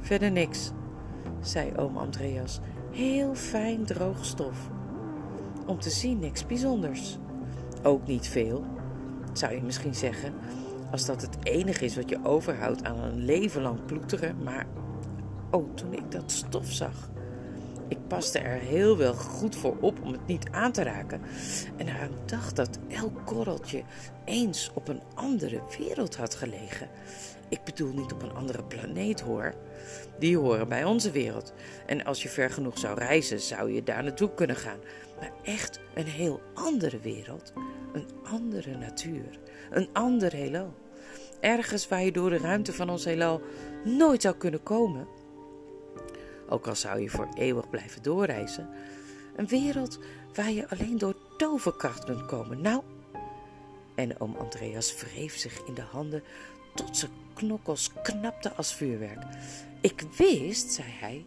verder 0.00 0.30
niks, 0.30 0.70
zei 1.40 1.72
oom 1.76 1.96
Andreas. 1.96 2.60
Heel 2.90 3.34
fijn 3.34 3.84
droog 3.84 4.24
stof. 4.24 4.70
Om 5.66 5.78
te 5.80 5.90
zien 5.90 6.18
niks 6.18 6.46
bijzonders. 6.46 7.18
Ook 7.82 8.06
niet 8.06 8.28
veel, 8.28 8.64
zou 9.32 9.54
je 9.54 9.62
misschien 9.62 9.94
zeggen, 9.94 10.34
Als 10.90 11.06
dat 11.06 11.22
het 11.22 11.36
enige 11.42 11.84
is 11.84 11.96
wat 11.96 12.08
je 12.08 12.24
overhoudt 12.24 12.84
aan 12.84 12.98
een 12.98 13.24
leven 13.24 13.62
lang 13.62 13.84
ploeteren. 13.84 14.42
Maar, 14.42 14.66
oh, 15.50 15.74
toen 15.74 15.92
ik 15.92 16.10
dat 16.10 16.32
stof 16.32 16.72
zag. 16.72 17.10
Ik 17.88 17.98
paste 18.08 18.38
er 18.38 18.58
heel 18.60 18.96
wel 18.96 19.14
goed 19.14 19.56
voor 19.56 19.76
op 19.80 20.02
om 20.02 20.12
het 20.12 20.26
niet 20.26 20.48
aan 20.50 20.72
te 20.72 20.82
raken. 20.82 21.20
En 21.76 21.88
eraan 21.88 22.10
dacht 22.26 22.56
dat 22.56 22.78
elk 22.88 23.26
korreltje 23.26 23.82
eens 24.24 24.70
op 24.74 24.88
een 24.88 25.02
andere 25.14 25.60
wereld 25.78 26.16
had 26.16 26.34
gelegen. 26.34 26.88
Ik 27.48 27.64
bedoel 27.64 27.92
niet 27.92 28.12
op 28.12 28.22
een 28.22 28.34
andere 28.34 28.62
planeet 28.62 29.20
hoor. 29.20 29.54
Die 30.18 30.38
horen 30.38 30.68
bij 30.68 30.84
onze 30.84 31.10
wereld. 31.10 31.52
En 31.86 32.04
als 32.04 32.22
je 32.22 32.28
ver 32.28 32.50
genoeg 32.50 32.78
zou 32.78 32.98
reizen, 32.98 33.40
zou 33.40 33.72
je 33.72 33.82
daar 33.82 34.02
naartoe 34.02 34.34
kunnen 34.34 34.56
gaan. 34.56 34.78
Maar 35.20 35.32
echt 35.42 35.80
een 35.94 36.06
heel 36.06 36.40
andere 36.54 36.98
wereld. 36.98 37.52
Een 37.92 38.08
andere 38.24 38.76
natuur. 38.76 39.38
Een 39.70 39.88
ander 39.92 40.32
heelal. 40.32 40.74
Ergens 41.40 41.88
waar 41.88 42.02
je 42.02 42.12
door 42.12 42.30
de 42.30 42.38
ruimte 42.38 42.72
van 42.72 42.90
ons 42.90 43.04
heelal 43.04 43.40
nooit 43.84 44.22
zou 44.22 44.34
kunnen 44.34 44.62
komen. 44.62 45.08
Ook 46.48 46.66
al 46.66 46.74
zou 46.74 47.00
je 47.00 47.10
voor 47.10 47.28
eeuwig 47.34 47.70
blijven 47.70 48.02
doorreizen. 48.02 48.68
Een 49.36 49.46
wereld 49.46 49.98
waar 50.34 50.50
je 50.50 50.68
alleen 50.68 50.98
door 50.98 51.14
toverkracht 51.36 52.04
kunt 52.04 52.26
komen. 52.26 52.60
Nou. 52.60 52.82
En 53.94 54.20
oom 54.20 54.36
Andreas 54.36 55.00
wreef 55.00 55.36
zich 55.36 55.66
in 55.66 55.74
de 55.74 55.82
handen 55.82 56.22
tot 56.78 56.96
zijn 56.96 57.10
knokkels 57.34 57.90
knapten 58.02 58.56
als 58.56 58.74
vuurwerk. 58.74 59.22
Ik 59.80 60.02
wist, 60.16 60.72
zei 60.72 60.88
hij, 61.00 61.26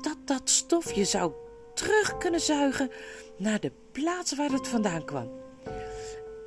dat 0.00 0.16
dat 0.24 0.50
stof 0.50 0.92
je 0.92 1.04
zou 1.04 1.32
terug 1.74 2.18
kunnen 2.18 2.40
zuigen 2.40 2.90
naar 3.36 3.60
de 3.60 3.72
plaats 3.92 4.36
waar 4.36 4.50
het 4.50 4.68
vandaan 4.68 5.04
kwam. 5.04 5.30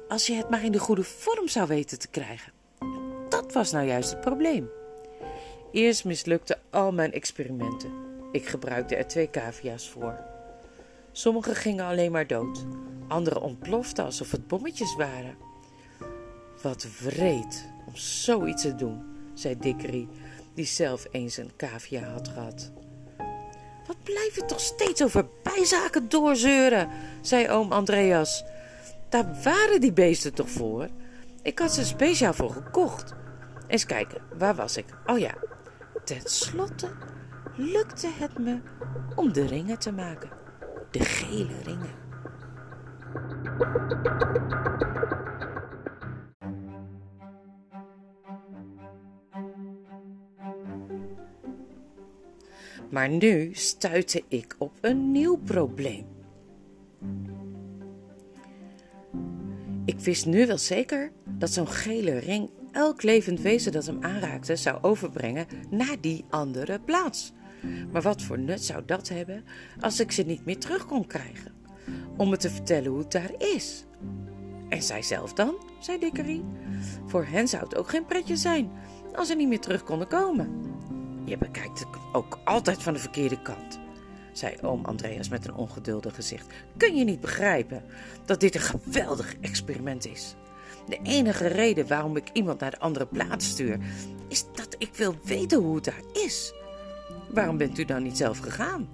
Als 0.07 0.27
je 0.27 0.33
het 0.33 0.49
maar 0.49 0.63
in 0.63 0.71
de 0.71 0.79
goede 0.79 1.03
vorm 1.03 1.47
zou 1.47 1.67
weten 1.67 1.99
te 1.99 2.07
krijgen. 2.07 2.51
Dat 3.29 3.53
was 3.53 3.71
nou 3.71 3.87
juist 3.87 4.09
het 4.09 4.21
probleem. 4.21 4.69
Eerst 5.71 6.05
mislukten 6.05 6.59
al 6.69 6.91
mijn 6.91 7.11
experimenten. 7.11 7.91
Ik 8.31 8.47
gebruikte 8.47 8.95
er 8.95 9.07
twee 9.07 9.29
cavia's 9.29 9.89
voor. 9.89 10.19
Sommige 11.11 11.55
gingen 11.55 11.85
alleen 11.85 12.11
maar 12.11 12.27
dood, 12.27 12.65
andere 13.07 13.41
ontploften 13.41 14.05
alsof 14.05 14.31
het 14.31 14.47
bommetjes 14.47 14.95
waren. 14.95 15.37
Wat 16.63 16.87
wreed 16.99 17.69
om 17.85 17.95
zoiets 17.95 18.61
te 18.61 18.75
doen, 18.75 19.03
zei 19.33 19.57
Dickery, 19.59 20.07
die 20.53 20.65
zelf 20.65 21.05
eens 21.11 21.37
een 21.37 21.51
cavia 21.57 22.03
had 22.03 22.27
gehad. 22.27 22.71
Wat 23.87 24.03
blijf 24.03 24.35
je 24.35 24.45
toch 24.45 24.59
steeds 24.59 25.03
over 25.03 25.25
bijzaken 25.43 26.09
doorzeuren, 26.09 26.89
zei 27.21 27.49
oom 27.49 27.71
Andreas. 27.71 28.43
Daar 29.09 29.35
waren 29.43 29.81
die 29.81 29.93
beesten 29.93 30.33
toch 30.33 30.49
voor? 30.49 30.89
Ik 31.41 31.59
had 31.59 31.73
ze 31.73 31.85
speciaal 31.85 32.33
voor 32.33 32.51
gekocht. 32.51 33.13
Eens 33.67 33.85
kijken, 33.85 34.21
waar 34.37 34.55
was 34.55 34.77
ik? 34.77 34.85
Oh 35.05 35.19
ja, 35.19 35.33
ten 36.03 36.21
slotte 36.23 36.91
lukte 37.55 38.09
het 38.19 38.39
me 38.39 38.59
om 39.15 39.33
de 39.33 39.45
ringen 39.45 39.79
te 39.79 39.91
maken. 39.91 40.29
De 40.91 40.99
gele 40.99 41.61
ringen. 41.63 42.01
Maar 52.93 53.09
nu 53.09 53.49
stuitte 53.53 54.23
ik 54.27 54.55
op 54.57 54.71
een 54.81 55.11
nieuw 55.11 55.37
probleem. 55.37 56.05
Ik 59.85 59.99
wist 59.99 60.25
nu 60.25 60.47
wel 60.47 60.57
zeker 60.57 61.11
dat 61.29 61.51
zo'n 61.51 61.67
gele 61.67 62.17
ring 62.17 62.49
elk 62.71 63.03
levend 63.03 63.41
wezen 63.41 63.71
dat 63.71 63.85
hem 63.85 64.03
aanraakte 64.03 64.55
zou 64.55 64.77
overbrengen 64.81 65.45
naar 65.69 65.95
die 66.01 66.25
andere 66.29 66.79
plaats. 66.79 67.33
Maar 67.91 68.01
wat 68.01 68.21
voor 68.21 68.39
nut 68.39 68.63
zou 68.63 68.83
dat 68.85 69.09
hebben 69.09 69.43
als 69.79 69.99
ik 69.99 70.11
ze 70.11 70.23
niet 70.23 70.45
meer 70.45 70.57
terug 70.57 70.85
kon 70.85 71.07
krijgen? 71.07 71.53
Om 72.17 72.29
me 72.29 72.37
te 72.37 72.49
vertellen 72.49 72.91
hoe 72.91 72.99
het 72.99 73.11
daar 73.11 73.31
is. 73.37 73.85
En 74.69 74.83
zij 74.83 75.01
zelf 75.01 75.33
dan, 75.33 75.55
zei 75.79 75.99
Dickery. 75.99 76.43
Voor 77.05 77.25
hen 77.25 77.47
zou 77.47 77.63
het 77.63 77.75
ook 77.75 77.89
geen 77.89 78.05
pretje 78.05 78.35
zijn 78.35 78.71
als 79.15 79.27
ze 79.27 79.35
niet 79.35 79.47
meer 79.47 79.59
terug 79.59 79.83
konden 79.83 80.07
komen. 80.07 80.72
Je 81.25 81.37
bekijkt 81.37 81.79
het 81.79 81.87
ook 82.11 82.39
altijd 82.43 82.83
van 82.83 82.93
de 82.93 82.99
verkeerde 82.99 83.41
kant, 83.41 83.79
zei 84.31 84.55
oom 84.61 84.85
Andreas 84.85 85.29
met 85.29 85.47
een 85.47 85.55
ongeduldig 85.55 86.15
gezicht. 86.15 86.53
Kun 86.77 86.95
je 86.95 87.03
niet 87.03 87.21
begrijpen 87.21 87.83
dat 88.25 88.39
dit 88.39 88.55
een 88.55 88.61
geweldig 88.61 89.35
experiment 89.41 90.07
is? 90.07 90.35
De 90.87 90.99
enige 91.03 91.47
reden 91.47 91.87
waarom 91.87 92.17
ik 92.17 92.29
iemand 92.33 92.59
naar 92.59 92.71
de 92.71 92.79
andere 92.79 93.05
plaats 93.05 93.49
stuur, 93.49 93.79
is 94.27 94.45
dat 94.53 94.75
ik 94.77 94.95
wil 94.95 95.15
weten 95.23 95.59
hoe 95.59 95.75
het 95.75 95.83
daar 95.83 96.03
is. 96.13 96.53
Waarom 97.29 97.57
bent 97.57 97.77
u 97.77 97.85
dan 97.85 98.03
niet 98.03 98.17
zelf 98.17 98.37
gegaan? 98.37 98.89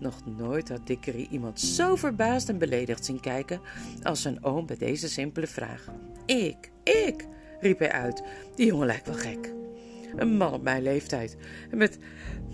Nog 0.00 0.14
nooit 0.36 0.68
had 0.68 0.86
Dickery 0.86 1.26
iemand 1.30 1.60
zo 1.60 1.96
verbaasd 1.96 2.48
en 2.48 2.58
beledigd 2.58 3.04
zien 3.04 3.20
kijken 3.20 3.60
als 4.02 4.22
zijn 4.22 4.44
oom 4.44 4.66
bij 4.66 4.76
deze 4.76 5.08
simpele 5.08 5.46
vraag. 5.46 5.86
Ik, 6.26 6.70
ik, 6.82 7.26
riep 7.60 7.78
hij 7.78 7.92
uit. 7.92 8.22
Die 8.54 8.66
jongen 8.66 8.86
lijkt 8.86 9.06
wel 9.06 9.16
gek. 9.16 9.53
Een 10.16 10.36
man 10.36 10.52
op 10.52 10.62
mijn 10.62 10.82
leeftijd 10.82 11.36
en 11.70 11.78
met 11.78 11.98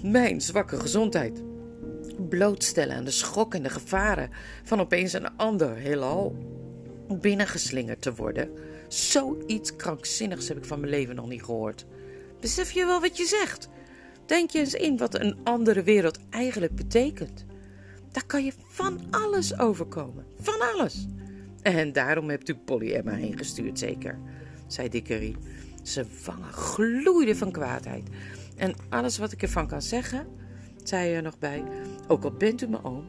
mijn 0.03 0.41
zwakke 0.41 0.81
gezondheid. 0.81 1.43
Blootstellen 2.29 2.97
aan 2.97 3.05
de 3.05 3.11
schok 3.11 3.55
en 3.55 3.63
de 3.63 3.71
gevaren 3.71 4.31
van 4.65 4.81
opeens 4.81 5.13
een 5.13 5.37
ander 5.37 5.77
heelal 5.77 6.37
binnengeslingerd 7.09 8.03
te 8.03 8.15
worden. 8.15 8.51
Zoiets 8.89 9.77
krankzinnigs 9.77 10.49
heb 10.49 10.57
ik 10.57 10.65
van 10.65 10.81
mijn 10.81 10.93
leven 10.93 11.15
nog 11.15 11.29
niet 11.29 11.43
gehoord. 11.43 11.87
Besef 12.41 12.71
je 12.71 12.85
wel 12.85 13.01
wat 13.01 13.17
je 13.17 13.25
zegt? 13.25 13.69
Denk 14.27 14.51
je 14.51 14.59
eens 14.59 14.75
in 14.75 14.97
wat 14.97 15.21
een 15.21 15.37
andere 15.45 15.83
wereld 15.83 16.19
eigenlijk 16.31 16.75
betekent. 16.75 17.45
Daar 18.13 18.27
kan 18.27 18.45
je 18.45 18.53
van 18.69 19.01
alles 19.11 19.59
overkomen. 19.59 20.25
Van 20.41 20.61
alles. 20.75 21.07
En 21.63 21.93
daarom 21.93 22.29
hebt 22.29 22.49
u 22.49 22.55
Polly 22.55 22.93
Emma 22.93 23.13
heen 23.13 23.39
gestuurd, 23.39 23.79
zeker, 23.79 24.19
zei 24.67 24.89
Dickery. 24.89 25.37
Zijn 25.91 26.09
wangen 26.25 26.53
gloeiden 26.53 27.37
van 27.37 27.51
kwaadheid. 27.51 28.09
En 28.57 28.75
alles 28.89 29.19
wat 29.19 29.33
ik 29.33 29.43
ervan 29.43 29.67
kan 29.67 29.83
zeggen, 29.83 30.27
zei 30.85 31.07
hij 31.07 31.17
er 31.17 31.23
nog 31.23 31.39
bij, 31.39 31.65
ook 32.09 32.25
al 32.25 32.33
bent 32.33 32.63
u 32.63 32.67
mijn 32.67 32.85
oom, 32.85 33.05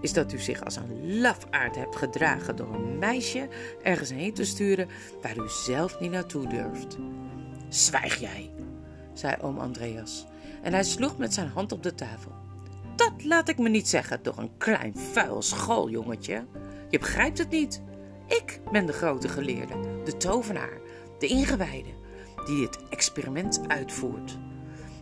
is 0.00 0.12
dat 0.12 0.32
u 0.32 0.38
zich 0.38 0.64
als 0.64 0.76
een 0.76 1.20
lafaard 1.20 1.76
hebt 1.76 1.96
gedragen 1.96 2.56
door 2.56 2.74
een 2.74 2.98
meisje 2.98 3.48
ergens 3.82 4.10
heen 4.10 4.34
te 4.34 4.44
sturen 4.44 4.88
waar 5.22 5.36
u 5.36 5.48
zelf 5.48 6.00
niet 6.00 6.10
naartoe 6.10 6.48
durft. 6.48 6.96
Zwijg 7.68 8.16
jij, 8.16 8.50
zei 9.12 9.36
oom 9.40 9.58
Andreas, 9.58 10.26
en 10.62 10.72
hij 10.72 10.84
sloeg 10.84 11.18
met 11.18 11.34
zijn 11.34 11.48
hand 11.48 11.72
op 11.72 11.82
de 11.82 11.94
tafel. 11.94 12.32
Dat 12.96 13.24
laat 13.24 13.48
ik 13.48 13.58
me 13.58 13.68
niet 13.68 13.88
zeggen 13.88 14.22
door 14.22 14.38
een 14.38 14.56
klein 14.58 14.96
vuil 15.12 15.42
schooljongetje. 15.42 16.44
Je 16.88 16.98
begrijpt 16.98 17.38
het 17.38 17.50
niet. 17.50 17.82
Ik 18.26 18.60
ben 18.72 18.86
de 18.86 18.92
grote 18.92 19.28
geleerde, 19.28 19.74
de 20.04 20.16
tovenaar, 20.16 20.80
de 21.18 21.26
ingewijde 21.26 21.98
die 22.46 22.64
het 22.64 22.78
experiment 22.88 23.68
uitvoert. 23.68 24.38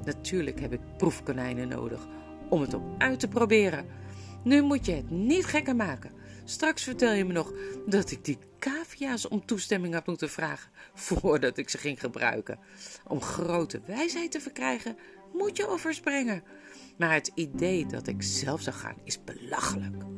Natuurlijk 0.04 0.60
heb 0.60 0.72
ik 0.72 0.80
proefkonijnen 0.96 1.68
nodig 1.68 2.06
om 2.48 2.60
het 2.60 2.74
op 2.74 2.82
uit 2.98 3.20
te 3.20 3.28
proberen. 3.28 3.86
Nu 4.44 4.62
moet 4.62 4.86
je 4.86 4.92
het 4.92 5.10
niet 5.10 5.44
gekker 5.44 5.76
maken. 5.76 6.12
Straks 6.44 6.82
vertel 6.82 7.12
je 7.12 7.24
me 7.24 7.32
nog 7.32 7.52
dat 7.86 8.10
ik 8.10 8.24
die 8.24 8.38
cavia's 8.58 9.28
om 9.28 9.46
toestemming 9.46 9.94
had 9.94 10.06
moeten 10.06 10.30
vragen 10.30 10.70
voordat 10.94 11.58
ik 11.58 11.68
ze 11.68 11.78
ging 11.78 12.00
gebruiken. 12.00 12.58
Om 13.06 13.20
grote 13.20 13.80
wijsheid 13.86 14.30
te 14.30 14.40
verkrijgen 14.40 14.96
moet 15.32 15.56
je 15.56 15.70
offers 15.70 16.00
brengen. 16.00 16.42
Maar 16.98 17.12
het 17.12 17.30
idee 17.34 17.86
dat 17.86 18.06
ik 18.06 18.22
zelf 18.22 18.60
zou 18.60 18.76
gaan 18.76 18.96
is 19.04 19.24
belachelijk. 19.24 20.17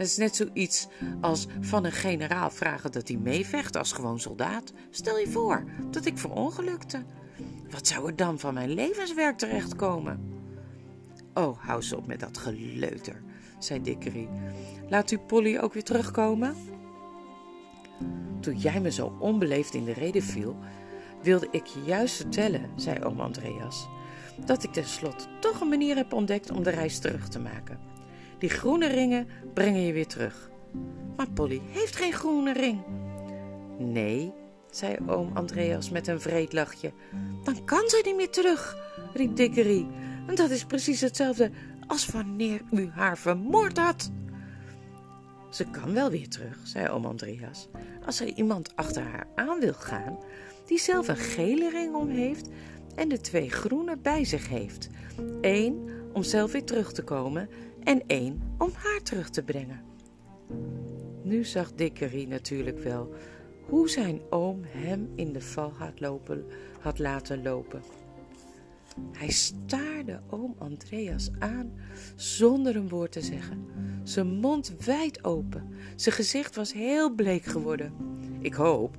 Het 0.00 0.08
is 0.08 0.16
net 0.16 0.36
zoiets 0.36 0.88
als 1.20 1.46
van 1.60 1.84
een 1.84 1.92
generaal 1.92 2.50
vragen 2.50 2.92
dat 2.92 3.08
hij 3.08 3.16
meevecht 3.16 3.76
als 3.76 3.92
gewoon 3.92 4.20
soldaat. 4.20 4.72
Stel 4.90 5.18
je 5.18 5.28
voor 5.28 5.64
dat 5.90 6.06
ik 6.06 6.18
verongelukte. 6.18 7.04
Wat 7.70 7.86
zou 7.86 8.06
er 8.06 8.16
dan 8.16 8.38
van 8.38 8.54
mijn 8.54 8.74
levenswerk 8.74 9.38
terechtkomen? 9.38 10.20
Oh, 11.34 11.58
hou 11.58 11.82
ze 11.82 11.96
op 11.96 12.06
met 12.06 12.20
dat 12.20 12.38
geleuter, 12.38 13.22
zei 13.58 13.82
Dickery. 13.82 14.28
Laat 14.88 15.10
u 15.10 15.18
Polly 15.18 15.58
ook 15.58 15.72
weer 15.72 15.84
terugkomen? 15.84 16.54
Toen 18.40 18.56
jij 18.56 18.80
me 18.80 18.90
zo 18.90 19.16
onbeleefd 19.18 19.74
in 19.74 19.84
de 19.84 19.92
reden 19.92 20.22
viel, 20.22 20.56
wilde 21.22 21.48
ik 21.50 21.66
je 21.66 21.82
juist 21.82 22.16
vertellen, 22.16 22.70
zei 22.76 23.04
oom 23.04 23.20
Andreas, 23.20 23.88
dat 24.44 24.62
ik 24.62 24.72
tenslotte 24.72 25.24
toch 25.40 25.60
een 25.60 25.68
manier 25.68 25.96
heb 25.96 26.12
ontdekt 26.12 26.50
om 26.50 26.62
de 26.62 26.70
reis 26.70 26.98
terug 26.98 27.28
te 27.28 27.38
maken. 27.38 27.89
Die 28.40 28.50
groene 28.50 28.86
ringen 28.86 29.28
brengen 29.54 29.80
je 29.80 29.92
weer 29.92 30.06
terug. 30.06 30.50
Maar 31.16 31.30
Polly 31.30 31.60
heeft 31.64 31.96
geen 31.96 32.12
groene 32.12 32.52
ring. 32.52 32.80
Nee, 33.78 34.32
zei 34.70 34.96
oom 35.06 35.30
Andreas 35.34 35.90
met 35.90 36.06
een 36.06 36.20
vreed 36.20 36.52
lachje. 36.52 36.92
Dan 37.44 37.64
kan 37.64 37.82
zij 37.88 38.02
niet 38.04 38.16
meer 38.16 38.30
terug, 38.30 38.76
riep 39.14 39.36
Dickery. 39.36 39.86
En 40.26 40.34
dat 40.34 40.50
is 40.50 40.64
precies 40.64 41.00
hetzelfde 41.00 41.50
als 41.86 42.06
wanneer 42.06 42.60
u 42.70 42.90
haar 42.92 43.18
vermoord 43.18 43.78
had. 43.78 44.10
Ze 45.50 45.64
kan 45.64 45.92
wel 45.92 46.10
weer 46.10 46.28
terug, 46.28 46.58
zei 46.62 46.88
oom 46.88 47.04
Andreas, 47.04 47.68
als 48.06 48.20
er 48.20 48.26
iemand 48.26 48.76
achter 48.76 49.02
haar 49.02 49.26
aan 49.34 49.60
wil 49.60 49.72
gaan, 49.72 50.18
die 50.66 50.78
zelf 50.78 51.08
een 51.08 51.16
gele 51.16 51.70
ring 51.70 51.94
om 51.94 52.08
heeft 52.08 52.48
en 52.94 53.08
de 53.08 53.20
twee 53.20 53.50
groene 53.50 53.96
bij 53.96 54.24
zich 54.24 54.48
heeft. 54.48 54.88
Eén 55.40 55.90
om 56.12 56.22
zelf 56.22 56.52
weer 56.52 56.64
terug 56.64 56.92
te 56.92 57.02
komen 57.02 57.48
en 57.84 58.02
één 58.06 58.42
om 58.58 58.70
haar 58.74 59.02
terug 59.02 59.30
te 59.30 59.42
brengen. 59.42 59.80
Nu 61.22 61.44
zag 61.44 61.72
Dickery 61.72 62.24
natuurlijk 62.24 62.78
wel 62.78 63.14
hoe 63.66 63.88
zijn 63.88 64.20
oom 64.30 64.60
hem 64.64 65.12
in 65.14 65.32
de 65.32 65.40
val 65.40 65.72
had, 65.72 66.00
lopen, 66.00 66.44
had 66.80 66.98
laten 66.98 67.42
lopen. 67.42 67.82
Hij 69.12 69.30
staarde 69.30 70.20
oom 70.30 70.54
Andreas 70.58 71.30
aan 71.38 71.72
zonder 72.16 72.76
een 72.76 72.88
woord 72.88 73.12
te 73.12 73.20
zeggen. 73.20 73.66
Zijn 74.02 74.26
mond 74.26 74.74
wijd 74.84 75.24
open. 75.24 75.68
Zijn 75.96 76.14
gezicht 76.14 76.56
was 76.56 76.72
heel 76.72 77.14
bleek 77.14 77.44
geworden. 77.44 77.92
Ik 78.40 78.54
hoop, 78.54 78.96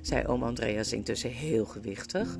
zei 0.00 0.26
oom 0.26 0.42
Andreas 0.42 0.92
intussen 0.92 1.30
heel 1.30 1.64
gewichtig, 1.64 2.36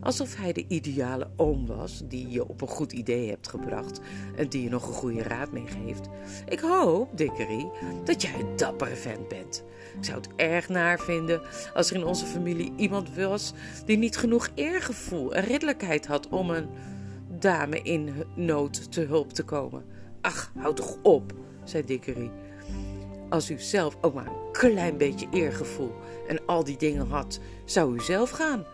alsof 0.00 0.36
hij 0.36 0.52
de 0.52 0.64
ideale 0.68 1.30
oom 1.36 1.66
was 1.66 2.02
die 2.04 2.28
je 2.28 2.48
op 2.48 2.60
een 2.60 2.68
goed 2.68 2.92
idee 2.92 3.28
hebt 3.28 3.48
gebracht 3.48 4.00
en 4.36 4.48
die 4.48 4.62
je 4.62 4.68
nog 4.68 4.86
een 4.86 4.94
goede 4.94 5.22
raad 5.22 5.52
meegeeft. 5.52 6.08
Ik 6.48 6.60
hoop, 6.60 7.18
Dickery, 7.18 7.70
dat 8.04 8.22
jij 8.22 8.34
een 8.40 8.56
dappere 8.56 8.96
vent 8.96 9.28
bent. 9.28 9.64
Ik 9.98 10.04
zou 10.04 10.20
het 10.20 10.28
erg 10.36 10.68
naar 10.68 10.98
vinden 10.98 11.40
als 11.74 11.90
er 11.90 11.96
in 11.96 12.04
onze 12.04 12.26
familie 12.26 12.72
iemand 12.76 13.14
was 13.14 13.52
die 13.86 13.98
niet 13.98 14.16
genoeg 14.16 14.48
eergevoel 14.54 15.34
en 15.34 15.44
ridderlijkheid 15.44 16.06
had 16.06 16.28
om 16.28 16.50
een 16.50 16.68
dame 17.38 17.82
in 17.82 18.24
nood 18.34 18.92
te 18.92 19.00
hulp 19.00 19.32
te 19.32 19.44
komen. 19.44 19.84
Ach, 20.20 20.52
houd 20.56 20.76
toch 20.76 20.96
op, 21.02 21.32
zei 21.64 21.84
Dickery. 21.84 22.30
Als 23.28 23.50
u 23.50 23.58
zelf 23.58 23.96
ook 24.00 24.14
maar 24.14 24.26
een 24.26 24.52
klein 24.52 24.96
beetje 24.96 25.26
eergevoel 25.32 25.92
en 26.30 26.46
al 26.46 26.64
die 26.64 26.76
dingen 26.76 27.08
had, 27.08 27.40
zou 27.64 27.94
u 27.94 28.00
zelf 28.00 28.30
gaan. 28.30 28.64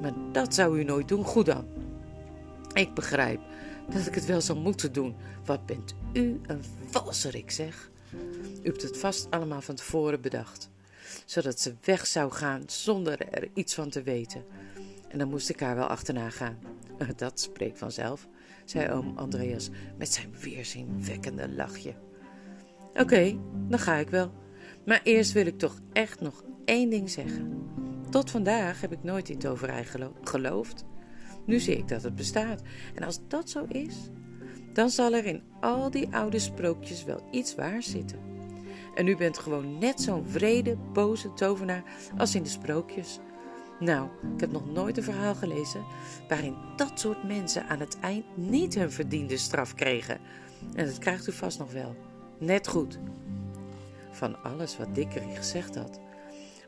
Maar 0.00 0.12
dat 0.32 0.54
zou 0.54 0.78
u 0.78 0.84
nooit 0.84 1.08
doen, 1.08 1.24
goed 1.24 1.46
dan. 1.46 1.66
Ik 2.72 2.94
begrijp 2.94 3.40
dat 3.90 4.06
ik 4.06 4.14
het 4.14 4.26
wel 4.26 4.40
zou 4.40 4.58
moeten 4.58 4.92
doen. 4.92 5.16
Wat 5.44 5.66
bent 5.66 5.94
u 6.12 6.40
een 6.46 6.62
valserik, 6.86 7.50
zeg. 7.50 7.90
U 8.62 8.66
hebt 8.66 8.82
het 8.82 8.98
vast 8.98 9.30
allemaal 9.30 9.60
van 9.60 9.74
tevoren 9.74 10.20
bedacht, 10.20 10.70
zodat 11.24 11.60
ze 11.60 11.74
weg 11.84 12.06
zou 12.06 12.32
gaan 12.32 12.62
zonder 12.66 13.28
er 13.30 13.48
iets 13.54 13.74
van 13.74 13.88
te 13.88 14.02
weten. 14.02 14.44
En 15.08 15.18
dan 15.18 15.28
moest 15.28 15.48
ik 15.48 15.60
haar 15.60 15.76
wel 15.76 15.86
achterna 15.86 16.30
gaan. 16.30 16.58
Dat 17.16 17.40
spreekt 17.40 17.78
vanzelf, 17.78 18.28
zei 18.64 18.90
oom 18.90 19.12
Andreas 19.16 19.70
met 19.98 20.12
zijn 20.12 20.34
weerzinwekkende 20.40 21.48
lachje. 21.48 21.94
Oké, 22.94 23.38
dan 23.68 23.78
ga 23.78 23.94
ik 23.94 24.10
wel. 24.10 24.32
Maar 24.84 25.00
eerst 25.02 25.32
wil 25.32 25.46
ik 25.46 25.58
toch 25.58 25.78
echt 25.92 26.20
nog 26.20 26.42
één 26.68 26.90
ding 26.90 27.10
zeggen. 27.10 27.70
Tot 28.10 28.30
vandaag 28.30 28.80
heb 28.80 28.92
ik 28.92 29.02
nooit 29.02 29.28
in 29.28 29.38
toverij 29.38 29.86
geloofd. 30.22 30.84
Nu 31.44 31.58
zie 31.58 31.76
ik 31.76 31.88
dat 31.88 32.02
het 32.02 32.14
bestaat. 32.14 32.62
En 32.94 33.02
als 33.02 33.18
dat 33.28 33.50
zo 33.50 33.64
is, 33.68 33.96
dan 34.72 34.90
zal 34.90 35.12
er 35.12 35.24
in 35.24 35.42
al 35.60 35.90
die 35.90 36.08
oude 36.10 36.38
sprookjes 36.38 37.04
wel 37.04 37.28
iets 37.30 37.54
waar 37.54 37.82
zitten. 37.82 38.18
En 38.94 39.08
u 39.08 39.16
bent 39.16 39.38
gewoon 39.38 39.78
net 39.78 40.00
zo'n 40.00 40.26
vrede, 40.26 40.76
boze 40.92 41.32
tovenaar 41.32 41.82
als 42.16 42.34
in 42.34 42.42
de 42.42 42.48
sprookjes. 42.48 43.18
Nou, 43.80 44.08
ik 44.34 44.40
heb 44.40 44.52
nog 44.52 44.72
nooit 44.72 44.96
een 44.96 45.02
verhaal 45.02 45.34
gelezen 45.34 45.84
waarin 46.28 46.54
dat 46.76 47.00
soort 47.00 47.24
mensen 47.24 47.66
aan 47.68 47.80
het 47.80 47.98
eind 48.00 48.24
niet 48.34 48.74
hun 48.74 48.92
verdiende 48.92 49.36
straf 49.36 49.74
kregen. 49.74 50.18
En 50.74 50.86
dat 50.86 50.98
krijgt 50.98 51.28
u 51.28 51.32
vast 51.32 51.58
nog 51.58 51.72
wel. 51.72 51.96
Net 52.38 52.68
goed. 52.68 52.98
Van 54.10 54.42
alles 54.42 54.78
wat 54.78 54.94
Dickery 54.94 55.34
gezegd 55.34 55.76
had, 55.76 56.00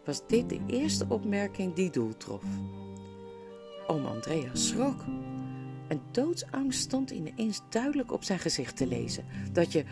was 0.05 0.27
dit 0.27 0.49
de 0.49 0.61
eerste 0.67 1.05
opmerking 1.09 1.75
die 1.75 1.91
doel 1.91 2.17
trof. 2.17 2.45
Oom 3.87 4.07
Andreas 4.07 4.69
schrok. 4.69 5.05
Een 5.89 6.01
doodsangst 6.11 6.81
stond 6.81 7.11
ineens 7.11 7.61
duidelijk 7.69 8.13
op 8.13 8.25
zijn 8.25 8.39
gezicht 8.39 8.77
te 8.77 8.87
lezen. 8.87 9.25
Dat 9.53 9.73
je, 9.73 9.85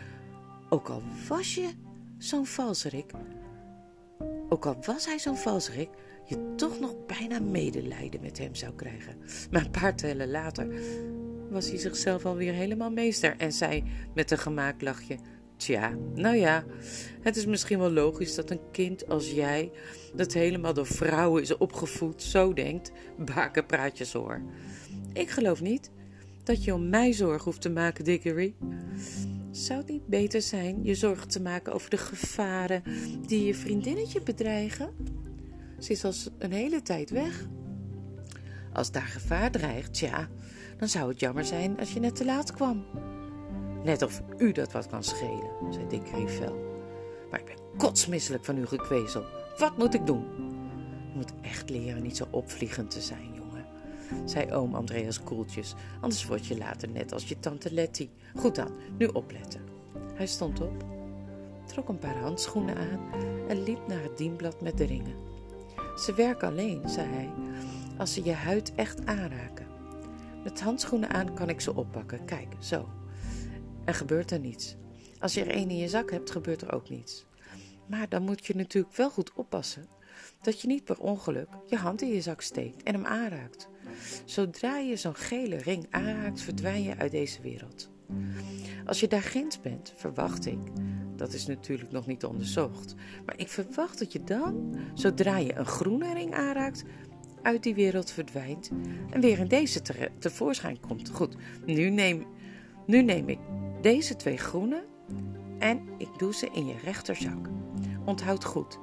ook 0.69 0.89
al 0.89 1.01
was 1.27 1.55
je 1.55 1.69
zo'n 2.17 2.45
valserik, 2.45 3.11
ook 4.49 4.65
al 4.65 4.77
was 4.81 5.05
hij 5.05 5.19
zo'n 5.19 5.37
valserik, 5.37 5.89
je 6.25 6.53
toch 6.55 6.79
nog 6.79 7.05
bijna 7.05 7.39
medelijden 7.39 8.21
met 8.21 8.37
hem 8.37 8.55
zou 8.55 8.73
krijgen. 8.73 9.17
Maar 9.51 9.65
een 9.65 9.71
paar 9.71 9.95
tellen 9.95 10.31
later 10.31 10.67
was 11.49 11.69
hij 11.69 11.77
zichzelf 11.77 12.25
alweer 12.25 12.53
helemaal 12.53 12.91
meester 12.91 13.35
en 13.37 13.51
zei 13.51 13.83
met 14.13 14.31
een 14.31 14.37
gemaakt 14.37 14.81
lachje: 14.81 15.17
Tja, 15.59 15.97
nou 16.15 16.35
ja, 16.35 16.63
het 17.21 17.35
is 17.35 17.45
misschien 17.45 17.79
wel 17.79 17.91
logisch 17.91 18.35
dat 18.35 18.49
een 18.49 18.71
kind 18.71 19.07
als 19.09 19.31
jij, 19.31 19.71
dat 20.15 20.33
helemaal 20.33 20.73
door 20.73 20.85
vrouwen 20.85 21.41
is 21.41 21.57
opgevoed, 21.57 22.23
zo 22.23 22.53
denkt: 22.53 22.91
bakenpraatjes 23.17 24.13
hoor. 24.13 24.41
Ik 25.13 25.29
geloof 25.29 25.61
niet 25.61 25.91
dat 26.43 26.63
je 26.63 26.73
om 26.73 26.89
mij 26.89 27.11
zorg 27.11 27.43
hoeft 27.43 27.61
te 27.61 27.69
maken, 27.69 28.03
Dickory. 28.03 28.55
Zou 29.51 29.79
het 29.79 29.89
niet 29.89 30.07
beter 30.07 30.41
zijn 30.41 30.83
je 30.83 30.95
zorgen 30.95 31.27
te 31.27 31.41
maken 31.41 31.73
over 31.73 31.89
de 31.89 31.97
gevaren 31.97 32.83
die 33.27 33.45
je 33.45 33.55
vriendinnetje 33.55 34.21
bedreigen? 34.21 34.89
Ze 35.79 35.91
is 35.91 36.03
al 36.03 36.13
een 36.37 36.51
hele 36.51 36.81
tijd 36.81 37.09
weg. 37.09 37.47
Als 38.73 38.91
daar 38.91 39.07
gevaar 39.07 39.51
dreigt, 39.51 39.99
ja, 39.99 40.27
dan 40.77 40.87
zou 40.87 41.09
het 41.09 41.19
jammer 41.19 41.45
zijn 41.45 41.79
als 41.79 41.93
je 41.93 41.99
net 41.99 42.15
te 42.15 42.25
laat 42.25 42.51
kwam. 42.51 42.85
Net 43.83 44.01
of 44.01 44.21
u 44.37 44.51
dat 44.51 44.71
wat 44.71 44.87
kan 44.87 45.03
schelen, 45.03 45.51
zei 45.69 45.87
Dick 45.87 46.07
fel. 46.27 46.67
Maar 47.29 47.39
ik 47.39 47.45
ben 47.45 47.77
kotsmisselijk 47.77 48.45
van 48.45 48.55
uw 48.55 48.65
gekwezel. 48.65 49.23
Wat 49.57 49.77
moet 49.77 49.93
ik 49.93 50.05
doen? 50.05 50.25
Je 51.11 51.15
moet 51.15 51.33
echt 51.41 51.69
leren 51.69 52.03
niet 52.03 52.17
zo 52.17 52.25
opvliegend 52.29 52.91
te 52.91 53.01
zijn, 53.01 53.33
jongen, 53.33 53.65
zei 54.25 54.51
oom 54.51 54.75
Andreas 54.75 55.23
koeltjes. 55.23 55.75
Anders 56.01 56.25
word 56.25 56.45
je 56.45 56.57
later 56.57 56.89
net 56.89 57.13
als 57.13 57.27
je 57.27 57.39
tante 57.39 57.73
Letty. 57.73 58.09
Goed 58.35 58.55
dan, 58.55 58.71
nu 58.97 59.05
opletten. 59.05 59.61
Hij 60.13 60.27
stond 60.27 60.61
op, 60.61 60.83
trok 61.65 61.89
een 61.89 61.99
paar 61.99 62.17
handschoenen 62.17 62.77
aan 62.77 62.99
en 63.47 63.63
liep 63.63 63.87
naar 63.87 64.03
het 64.03 64.17
dienblad 64.17 64.61
met 64.61 64.77
de 64.77 64.85
ringen. 64.85 65.15
Ze 65.95 66.13
werken 66.13 66.47
alleen, 66.47 66.89
zei 66.89 67.07
hij, 67.07 67.29
als 67.97 68.13
ze 68.13 68.23
je 68.23 68.33
huid 68.33 68.75
echt 68.75 69.05
aanraken. 69.05 69.67
Met 70.43 70.61
handschoenen 70.61 71.09
aan 71.09 71.33
kan 71.33 71.49
ik 71.49 71.61
ze 71.61 71.75
oppakken. 71.75 72.25
Kijk, 72.25 72.55
zo 72.59 72.87
en 73.89 73.95
gebeurt 73.95 74.31
er 74.31 74.39
niets. 74.39 74.75
Als 75.19 75.33
je 75.33 75.41
er 75.43 75.51
één 75.51 75.69
in 75.69 75.77
je 75.77 75.87
zak 75.87 76.11
hebt, 76.11 76.31
gebeurt 76.31 76.61
er 76.61 76.73
ook 76.73 76.89
niets. 76.89 77.25
Maar 77.87 78.09
dan 78.09 78.23
moet 78.23 78.45
je 78.45 78.55
natuurlijk 78.55 78.95
wel 78.95 79.09
goed 79.09 79.33
oppassen 79.33 79.87
dat 80.41 80.61
je 80.61 80.67
niet 80.67 80.83
per 80.83 80.99
ongeluk 80.99 81.47
je 81.67 81.75
hand 81.75 82.01
in 82.01 82.07
je 82.07 82.21
zak 82.21 82.41
steekt 82.41 82.83
en 82.83 82.93
hem 82.93 83.05
aanraakt. 83.05 83.69
Zodra 84.25 84.77
je 84.77 84.95
zo'n 84.95 85.15
gele 85.15 85.55
ring 85.55 85.87
aanraakt, 85.89 86.41
verdwijn 86.41 86.83
je 86.83 86.97
uit 86.97 87.11
deze 87.11 87.41
wereld. 87.41 87.89
Als 88.85 88.99
je 88.99 89.07
daar 89.07 89.21
ginds 89.21 89.61
bent, 89.61 89.93
verwacht 89.95 90.45
ik, 90.45 90.59
dat 91.15 91.33
is 91.33 91.45
natuurlijk 91.45 91.91
nog 91.91 92.07
niet 92.07 92.25
onderzocht, 92.25 92.95
maar 93.25 93.37
ik 93.37 93.47
verwacht 93.47 93.99
dat 93.99 94.11
je 94.11 94.23
dan, 94.23 94.75
zodra 94.93 95.37
je 95.37 95.55
een 95.55 95.65
groene 95.65 96.13
ring 96.13 96.33
aanraakt, 96.33 96.83
uit 97.41 97.63
die 97.63 97.75
wereld 97.75 98.11
verdwijnt 98.11 98.69
en 99.09 99.21
weer 99.21 99.39
in 99.39 99.47
deze 99.47 99.81
te 99.81 100.09
tevoorschijn 100.19 100.79
komt. 100.79 101.09
Goed, 101.09 101.35
nu 101.65 101.89
neem, 101.89 102.25
nu 102.85 103.01
neem 103.01 103.29
ik 103.29 103.39
deze 103.81 104.15
twee 104.15 104.37
groene 104.37 104.85
en 105.59 105.89
ik 105.97 106.09
doe 106.17 106.33
ze 106.33 106.49
in 106.53 106.67
je 106.67 106.75
rechterzak. 106.83 107.47
Onthoud 108.05 108.43
goed 108.43 108.79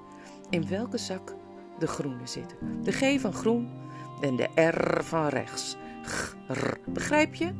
in 0.51 0.69
welke 0.69 0.99
zak 0.99 1.35
de 1.79 1.87
groene 1.87 2.27
zitten. 2.27 2.83
De 2.83 2.93
G 2.93 3.21
van 3.21 3.33
groen 3.33 3.69
en 4.21 4.37
de 4.37 4.49
R 4.61 5.03
van 5.05 5.29
rechts. 5.29 5.77
Begrijp 6.87 7.35
je? 7.35 7.53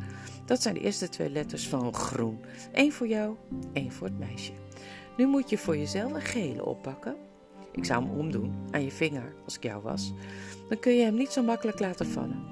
Dat 0.45 0.63
zijn 0.63 0.75
de 0.75 0.81
eerste 0.81 1.09
twee 1.09 1.31
letters 1.31 1.69
van 1.69 1.95
groen. 1.95 2.41
Eén 2.73 2.93
voor 2.93 3.09
jou, 3.09 3.37
één 3.73 3.93
voor 3.93 4.07
het 4.07 4.19
meisje. 4.19 4.53
Nu 5.17 5.27
moet 5.27 5.51
je 5.51 5.59
voor 5.59 5.77
jezelf 5.77 6.13
een 6.13 6.21
gele 6.21 6.65
oppakken. 6.65 7.17
Ik 7.73 7.85
zou 7.85 8.03
hem 8.05 8.19
omdoen 8.19 8.55
aan 8.71 8.85
je 8.85 8.91
vinger 8.91 9.35
als 9.45 9.57
ik 9.57 9.63
jou 9.63 9.83
was. 9.83 10.13
Dan 10.69 10.79
kun 10.79 10.93
je 10.93 11.05
hem 11.05 11.15
niet 11.15 11.31
zo 11.31 11.43
makkelijk 11.43 11.79
laten 11.79 12.07
vallen. 12.07 12.45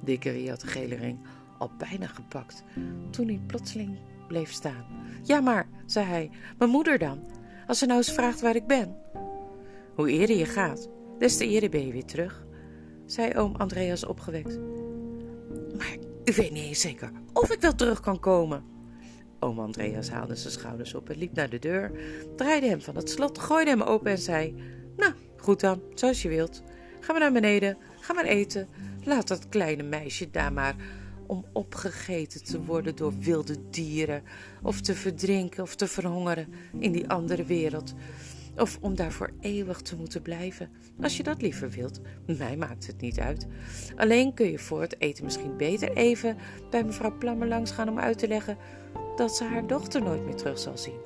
Dickery 0.00 0.48
had 0.48 0.60
de 0.60 0.66
gele 0.66 0.94
ring 0.94 1.18
al 1.58 1.70
bijna 1.78 2.06
gepakt, 2.06 2.62
toen 3.10 3.26
hij 3.26 3.40
plotseling 3.46 3.98
bleef 4.28 4.52
staan. 4.52 4.84
Ja, 5.22 5.40
maar, 5.40 5.68
zei 5.86 6.06
hij, 6.06 6.30
mijn 6.58 6.70
moeder 6.70 6.98
dan? 6.98 7.20
Als 7.66 7.78
ze 7.78 7.86
nou 7.86 7.98
eens 7.98 8.12
vraagt 8.12 8.40
waar 8.40 8.56
ik 8.56 8.66
ben. 8.66 8.96
Hoe 9.94 10.10
eerder 10.10 10.36
je 10.36 10.44
gaat, 10.44 10.88
des 11.18 11.36
te 11.36 11.46
eerder 11.46 11.70
ben 11.70 11.86
je 11.86 11.92
weer 11.92 12.04
terug, 12.04 12.46
zei 13.04 13.34
oom 13.34 13.56
Andreas 13.56 14.04
opgewekt. 14.04 14.58
Maar 15.76 15.96
u 16.24 16.32
weet 16.34 16.50
niet 16.50 16.64
eens 16.64 16.80
zeker 16.80 17.10
of 17.32 17.50
ik 17.50 17.60
wel 17.60 17.74
terug 17.74 18.00
kan 18.00 18.20
komen. 18.20 18.64
Oom 19.38 19.58
Andreas 19.58 20.10
haalde 20.10 20.36
zijn 20.36 20.52
schouders 20.52 20.94
op 20.94 21.10
en 21.10 21.18
liep 21.18 21.34
naar 21.34 21.50
de 21.50 21.58
deur, 21.58 21.92
draaide 22.36 22.66
hem 22.66 22.80
van 22.80 22.96
het 22.96 23.10
slot, 23.10 23.38
gooide 23.38 23.70
hem 23.70 23.82
open 23.82 24.10
en 24.10 24.18
zei: 24.18 24.54
Nou, 24.96 25.12
goed 25.36 25.60
dan, 25.60 25.82
zoals 25.94 26.22
je 26.22 26.28
wilt. 26.28 26.62
Ga 27.00 27.12
maar 27.12 27.20
naar 27.20 27.32
beneden, 27.32 27.76
ga 28.00 28.12
maar 28.12 28.24
eten. 28.24 28.68
Laat 29.04 29.28
dat 29.28 29.48
kleine 29.48 29.82
meisje 29.82 30.30
daar 30.30 30.52
maar 30.52 30.74
om 31.26 31.44
opgegeten 31.52 32.44
te 32.44 32.64
worden 32.64 32.96
door 32.96 33.12
wilde 33.18 33.56
dieren, 33.70 34.22
of 34.62 34.80
te 34.80 34.94
verdrinken 34.94 35.62
of 35.62 35.74
te 35.74 35.86
verhongeren 35.86 36.48
in 36.78 36.92
die 36.92 37.08
andere 37.08 37.44
wereld, 37.44 37.94
of 38.56 38.78
om 38.80 38.94
daar 38.94 39.12
voor 39.12 39.30
eeuwig 39.40 39.80
te 39.80 39.96
moeten 39.96 40.22
blijven. 40.22 40.70
Als 41.00 41.16
je 41.16 41.22
dat 41.22 41.42
liever 41.42 41.70
wilt, 41.70 42.00
mij 42.38 42.56
maakt 42.56 42.86
het 42.86 43.00
niet 43.00 43.18
uit. 43.18 43.46
Alleen 43.96 44.34
kun 44.34 44.50
je 44.50 44.58
voor 44.58 44.80
het 44.80 45.00
eten 45.00 45.24
misschien 45.24 45.56
beter 45.56 45.96
even 45.96 46.36
bij 46.70 46.84
mevrouw 46.84 47.18
Plammer 47.18 47.48
langs 47.48 47.70
gaan 47.70 47.88
om 47.88 47.98
uit 47.98 48.18
te 48.18 48.28
leggen 48.28 48.56
dat 49.16 49.36
ze 49.36 49.44
haar 49.44 49.66
dochter 49.66 50.02
nooit 50.02 50.24
meer 50.24 50.36
terug 50.36 50.58
zal 50.58 50.78
zien, 50.78 51.00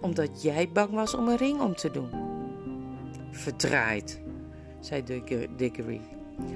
omdat 0.00 0.42
jij 0.42 0.70
bang 0.72 0.90
was 0.90 1.14
om 1.14 1.28
een 1.28 1.36
ring 1.36 1.60
om 1.60 1.74
te 1.74 1.90
doen. 1.90 2.10
Verdraaid, 3.30 4.20
zei 4.80 5.02
Diggory. 5.56 6.00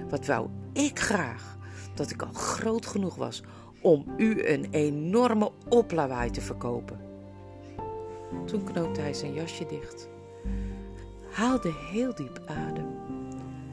Wat 0.09 0.27
wou 0.27 0.49
ik 0.73 0.99
graag 0.99 1.59
dat 2.01 2.11
ik 2.11 2.23
al 2.23 2.33
groot 2.33 2.87
genoeg 2.87 3.15
was 3.15 3.43
om 3.81 4.05
u 4.17 4.47
een 4.49 4.67
enorme 4.71 5.51
oplawaai 5.69 6.31
te 6.31 6.41
verkopen. 6.41 7.01
Toen 8.47 8.65
knoopte 8.65 9.01
hij 9.01 9.15
zijn 9.15 9.35
jasje 9.35 9.67
dicht, 9.67 10.09
haalde 11.31 11.73
heel 11.91 12.15
diep 12.15 12.43
adem 12.47 12.87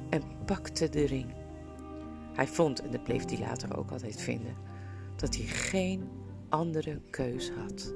en 0.09 0.21
pakte 0.45 0.89
de 0.89 1.05
ring. 1.05 1.33
Hij 2.33 2.47
vond, 2.47 2.81
en 2.81 2.91
dat 2.91 3.03
bleef 3.03 3.29
hij 3.29 3.39
later 3.39 3.77
ook 3.77 3.91
altijd 3.91 4.21
vinden, 4.21 4.55
dat 5.15 5.35
hij 5.35 5.45
geen 5.45 6.09
andere 6.49 7.01
keus 7.09 7.51
had. 7.51 7.93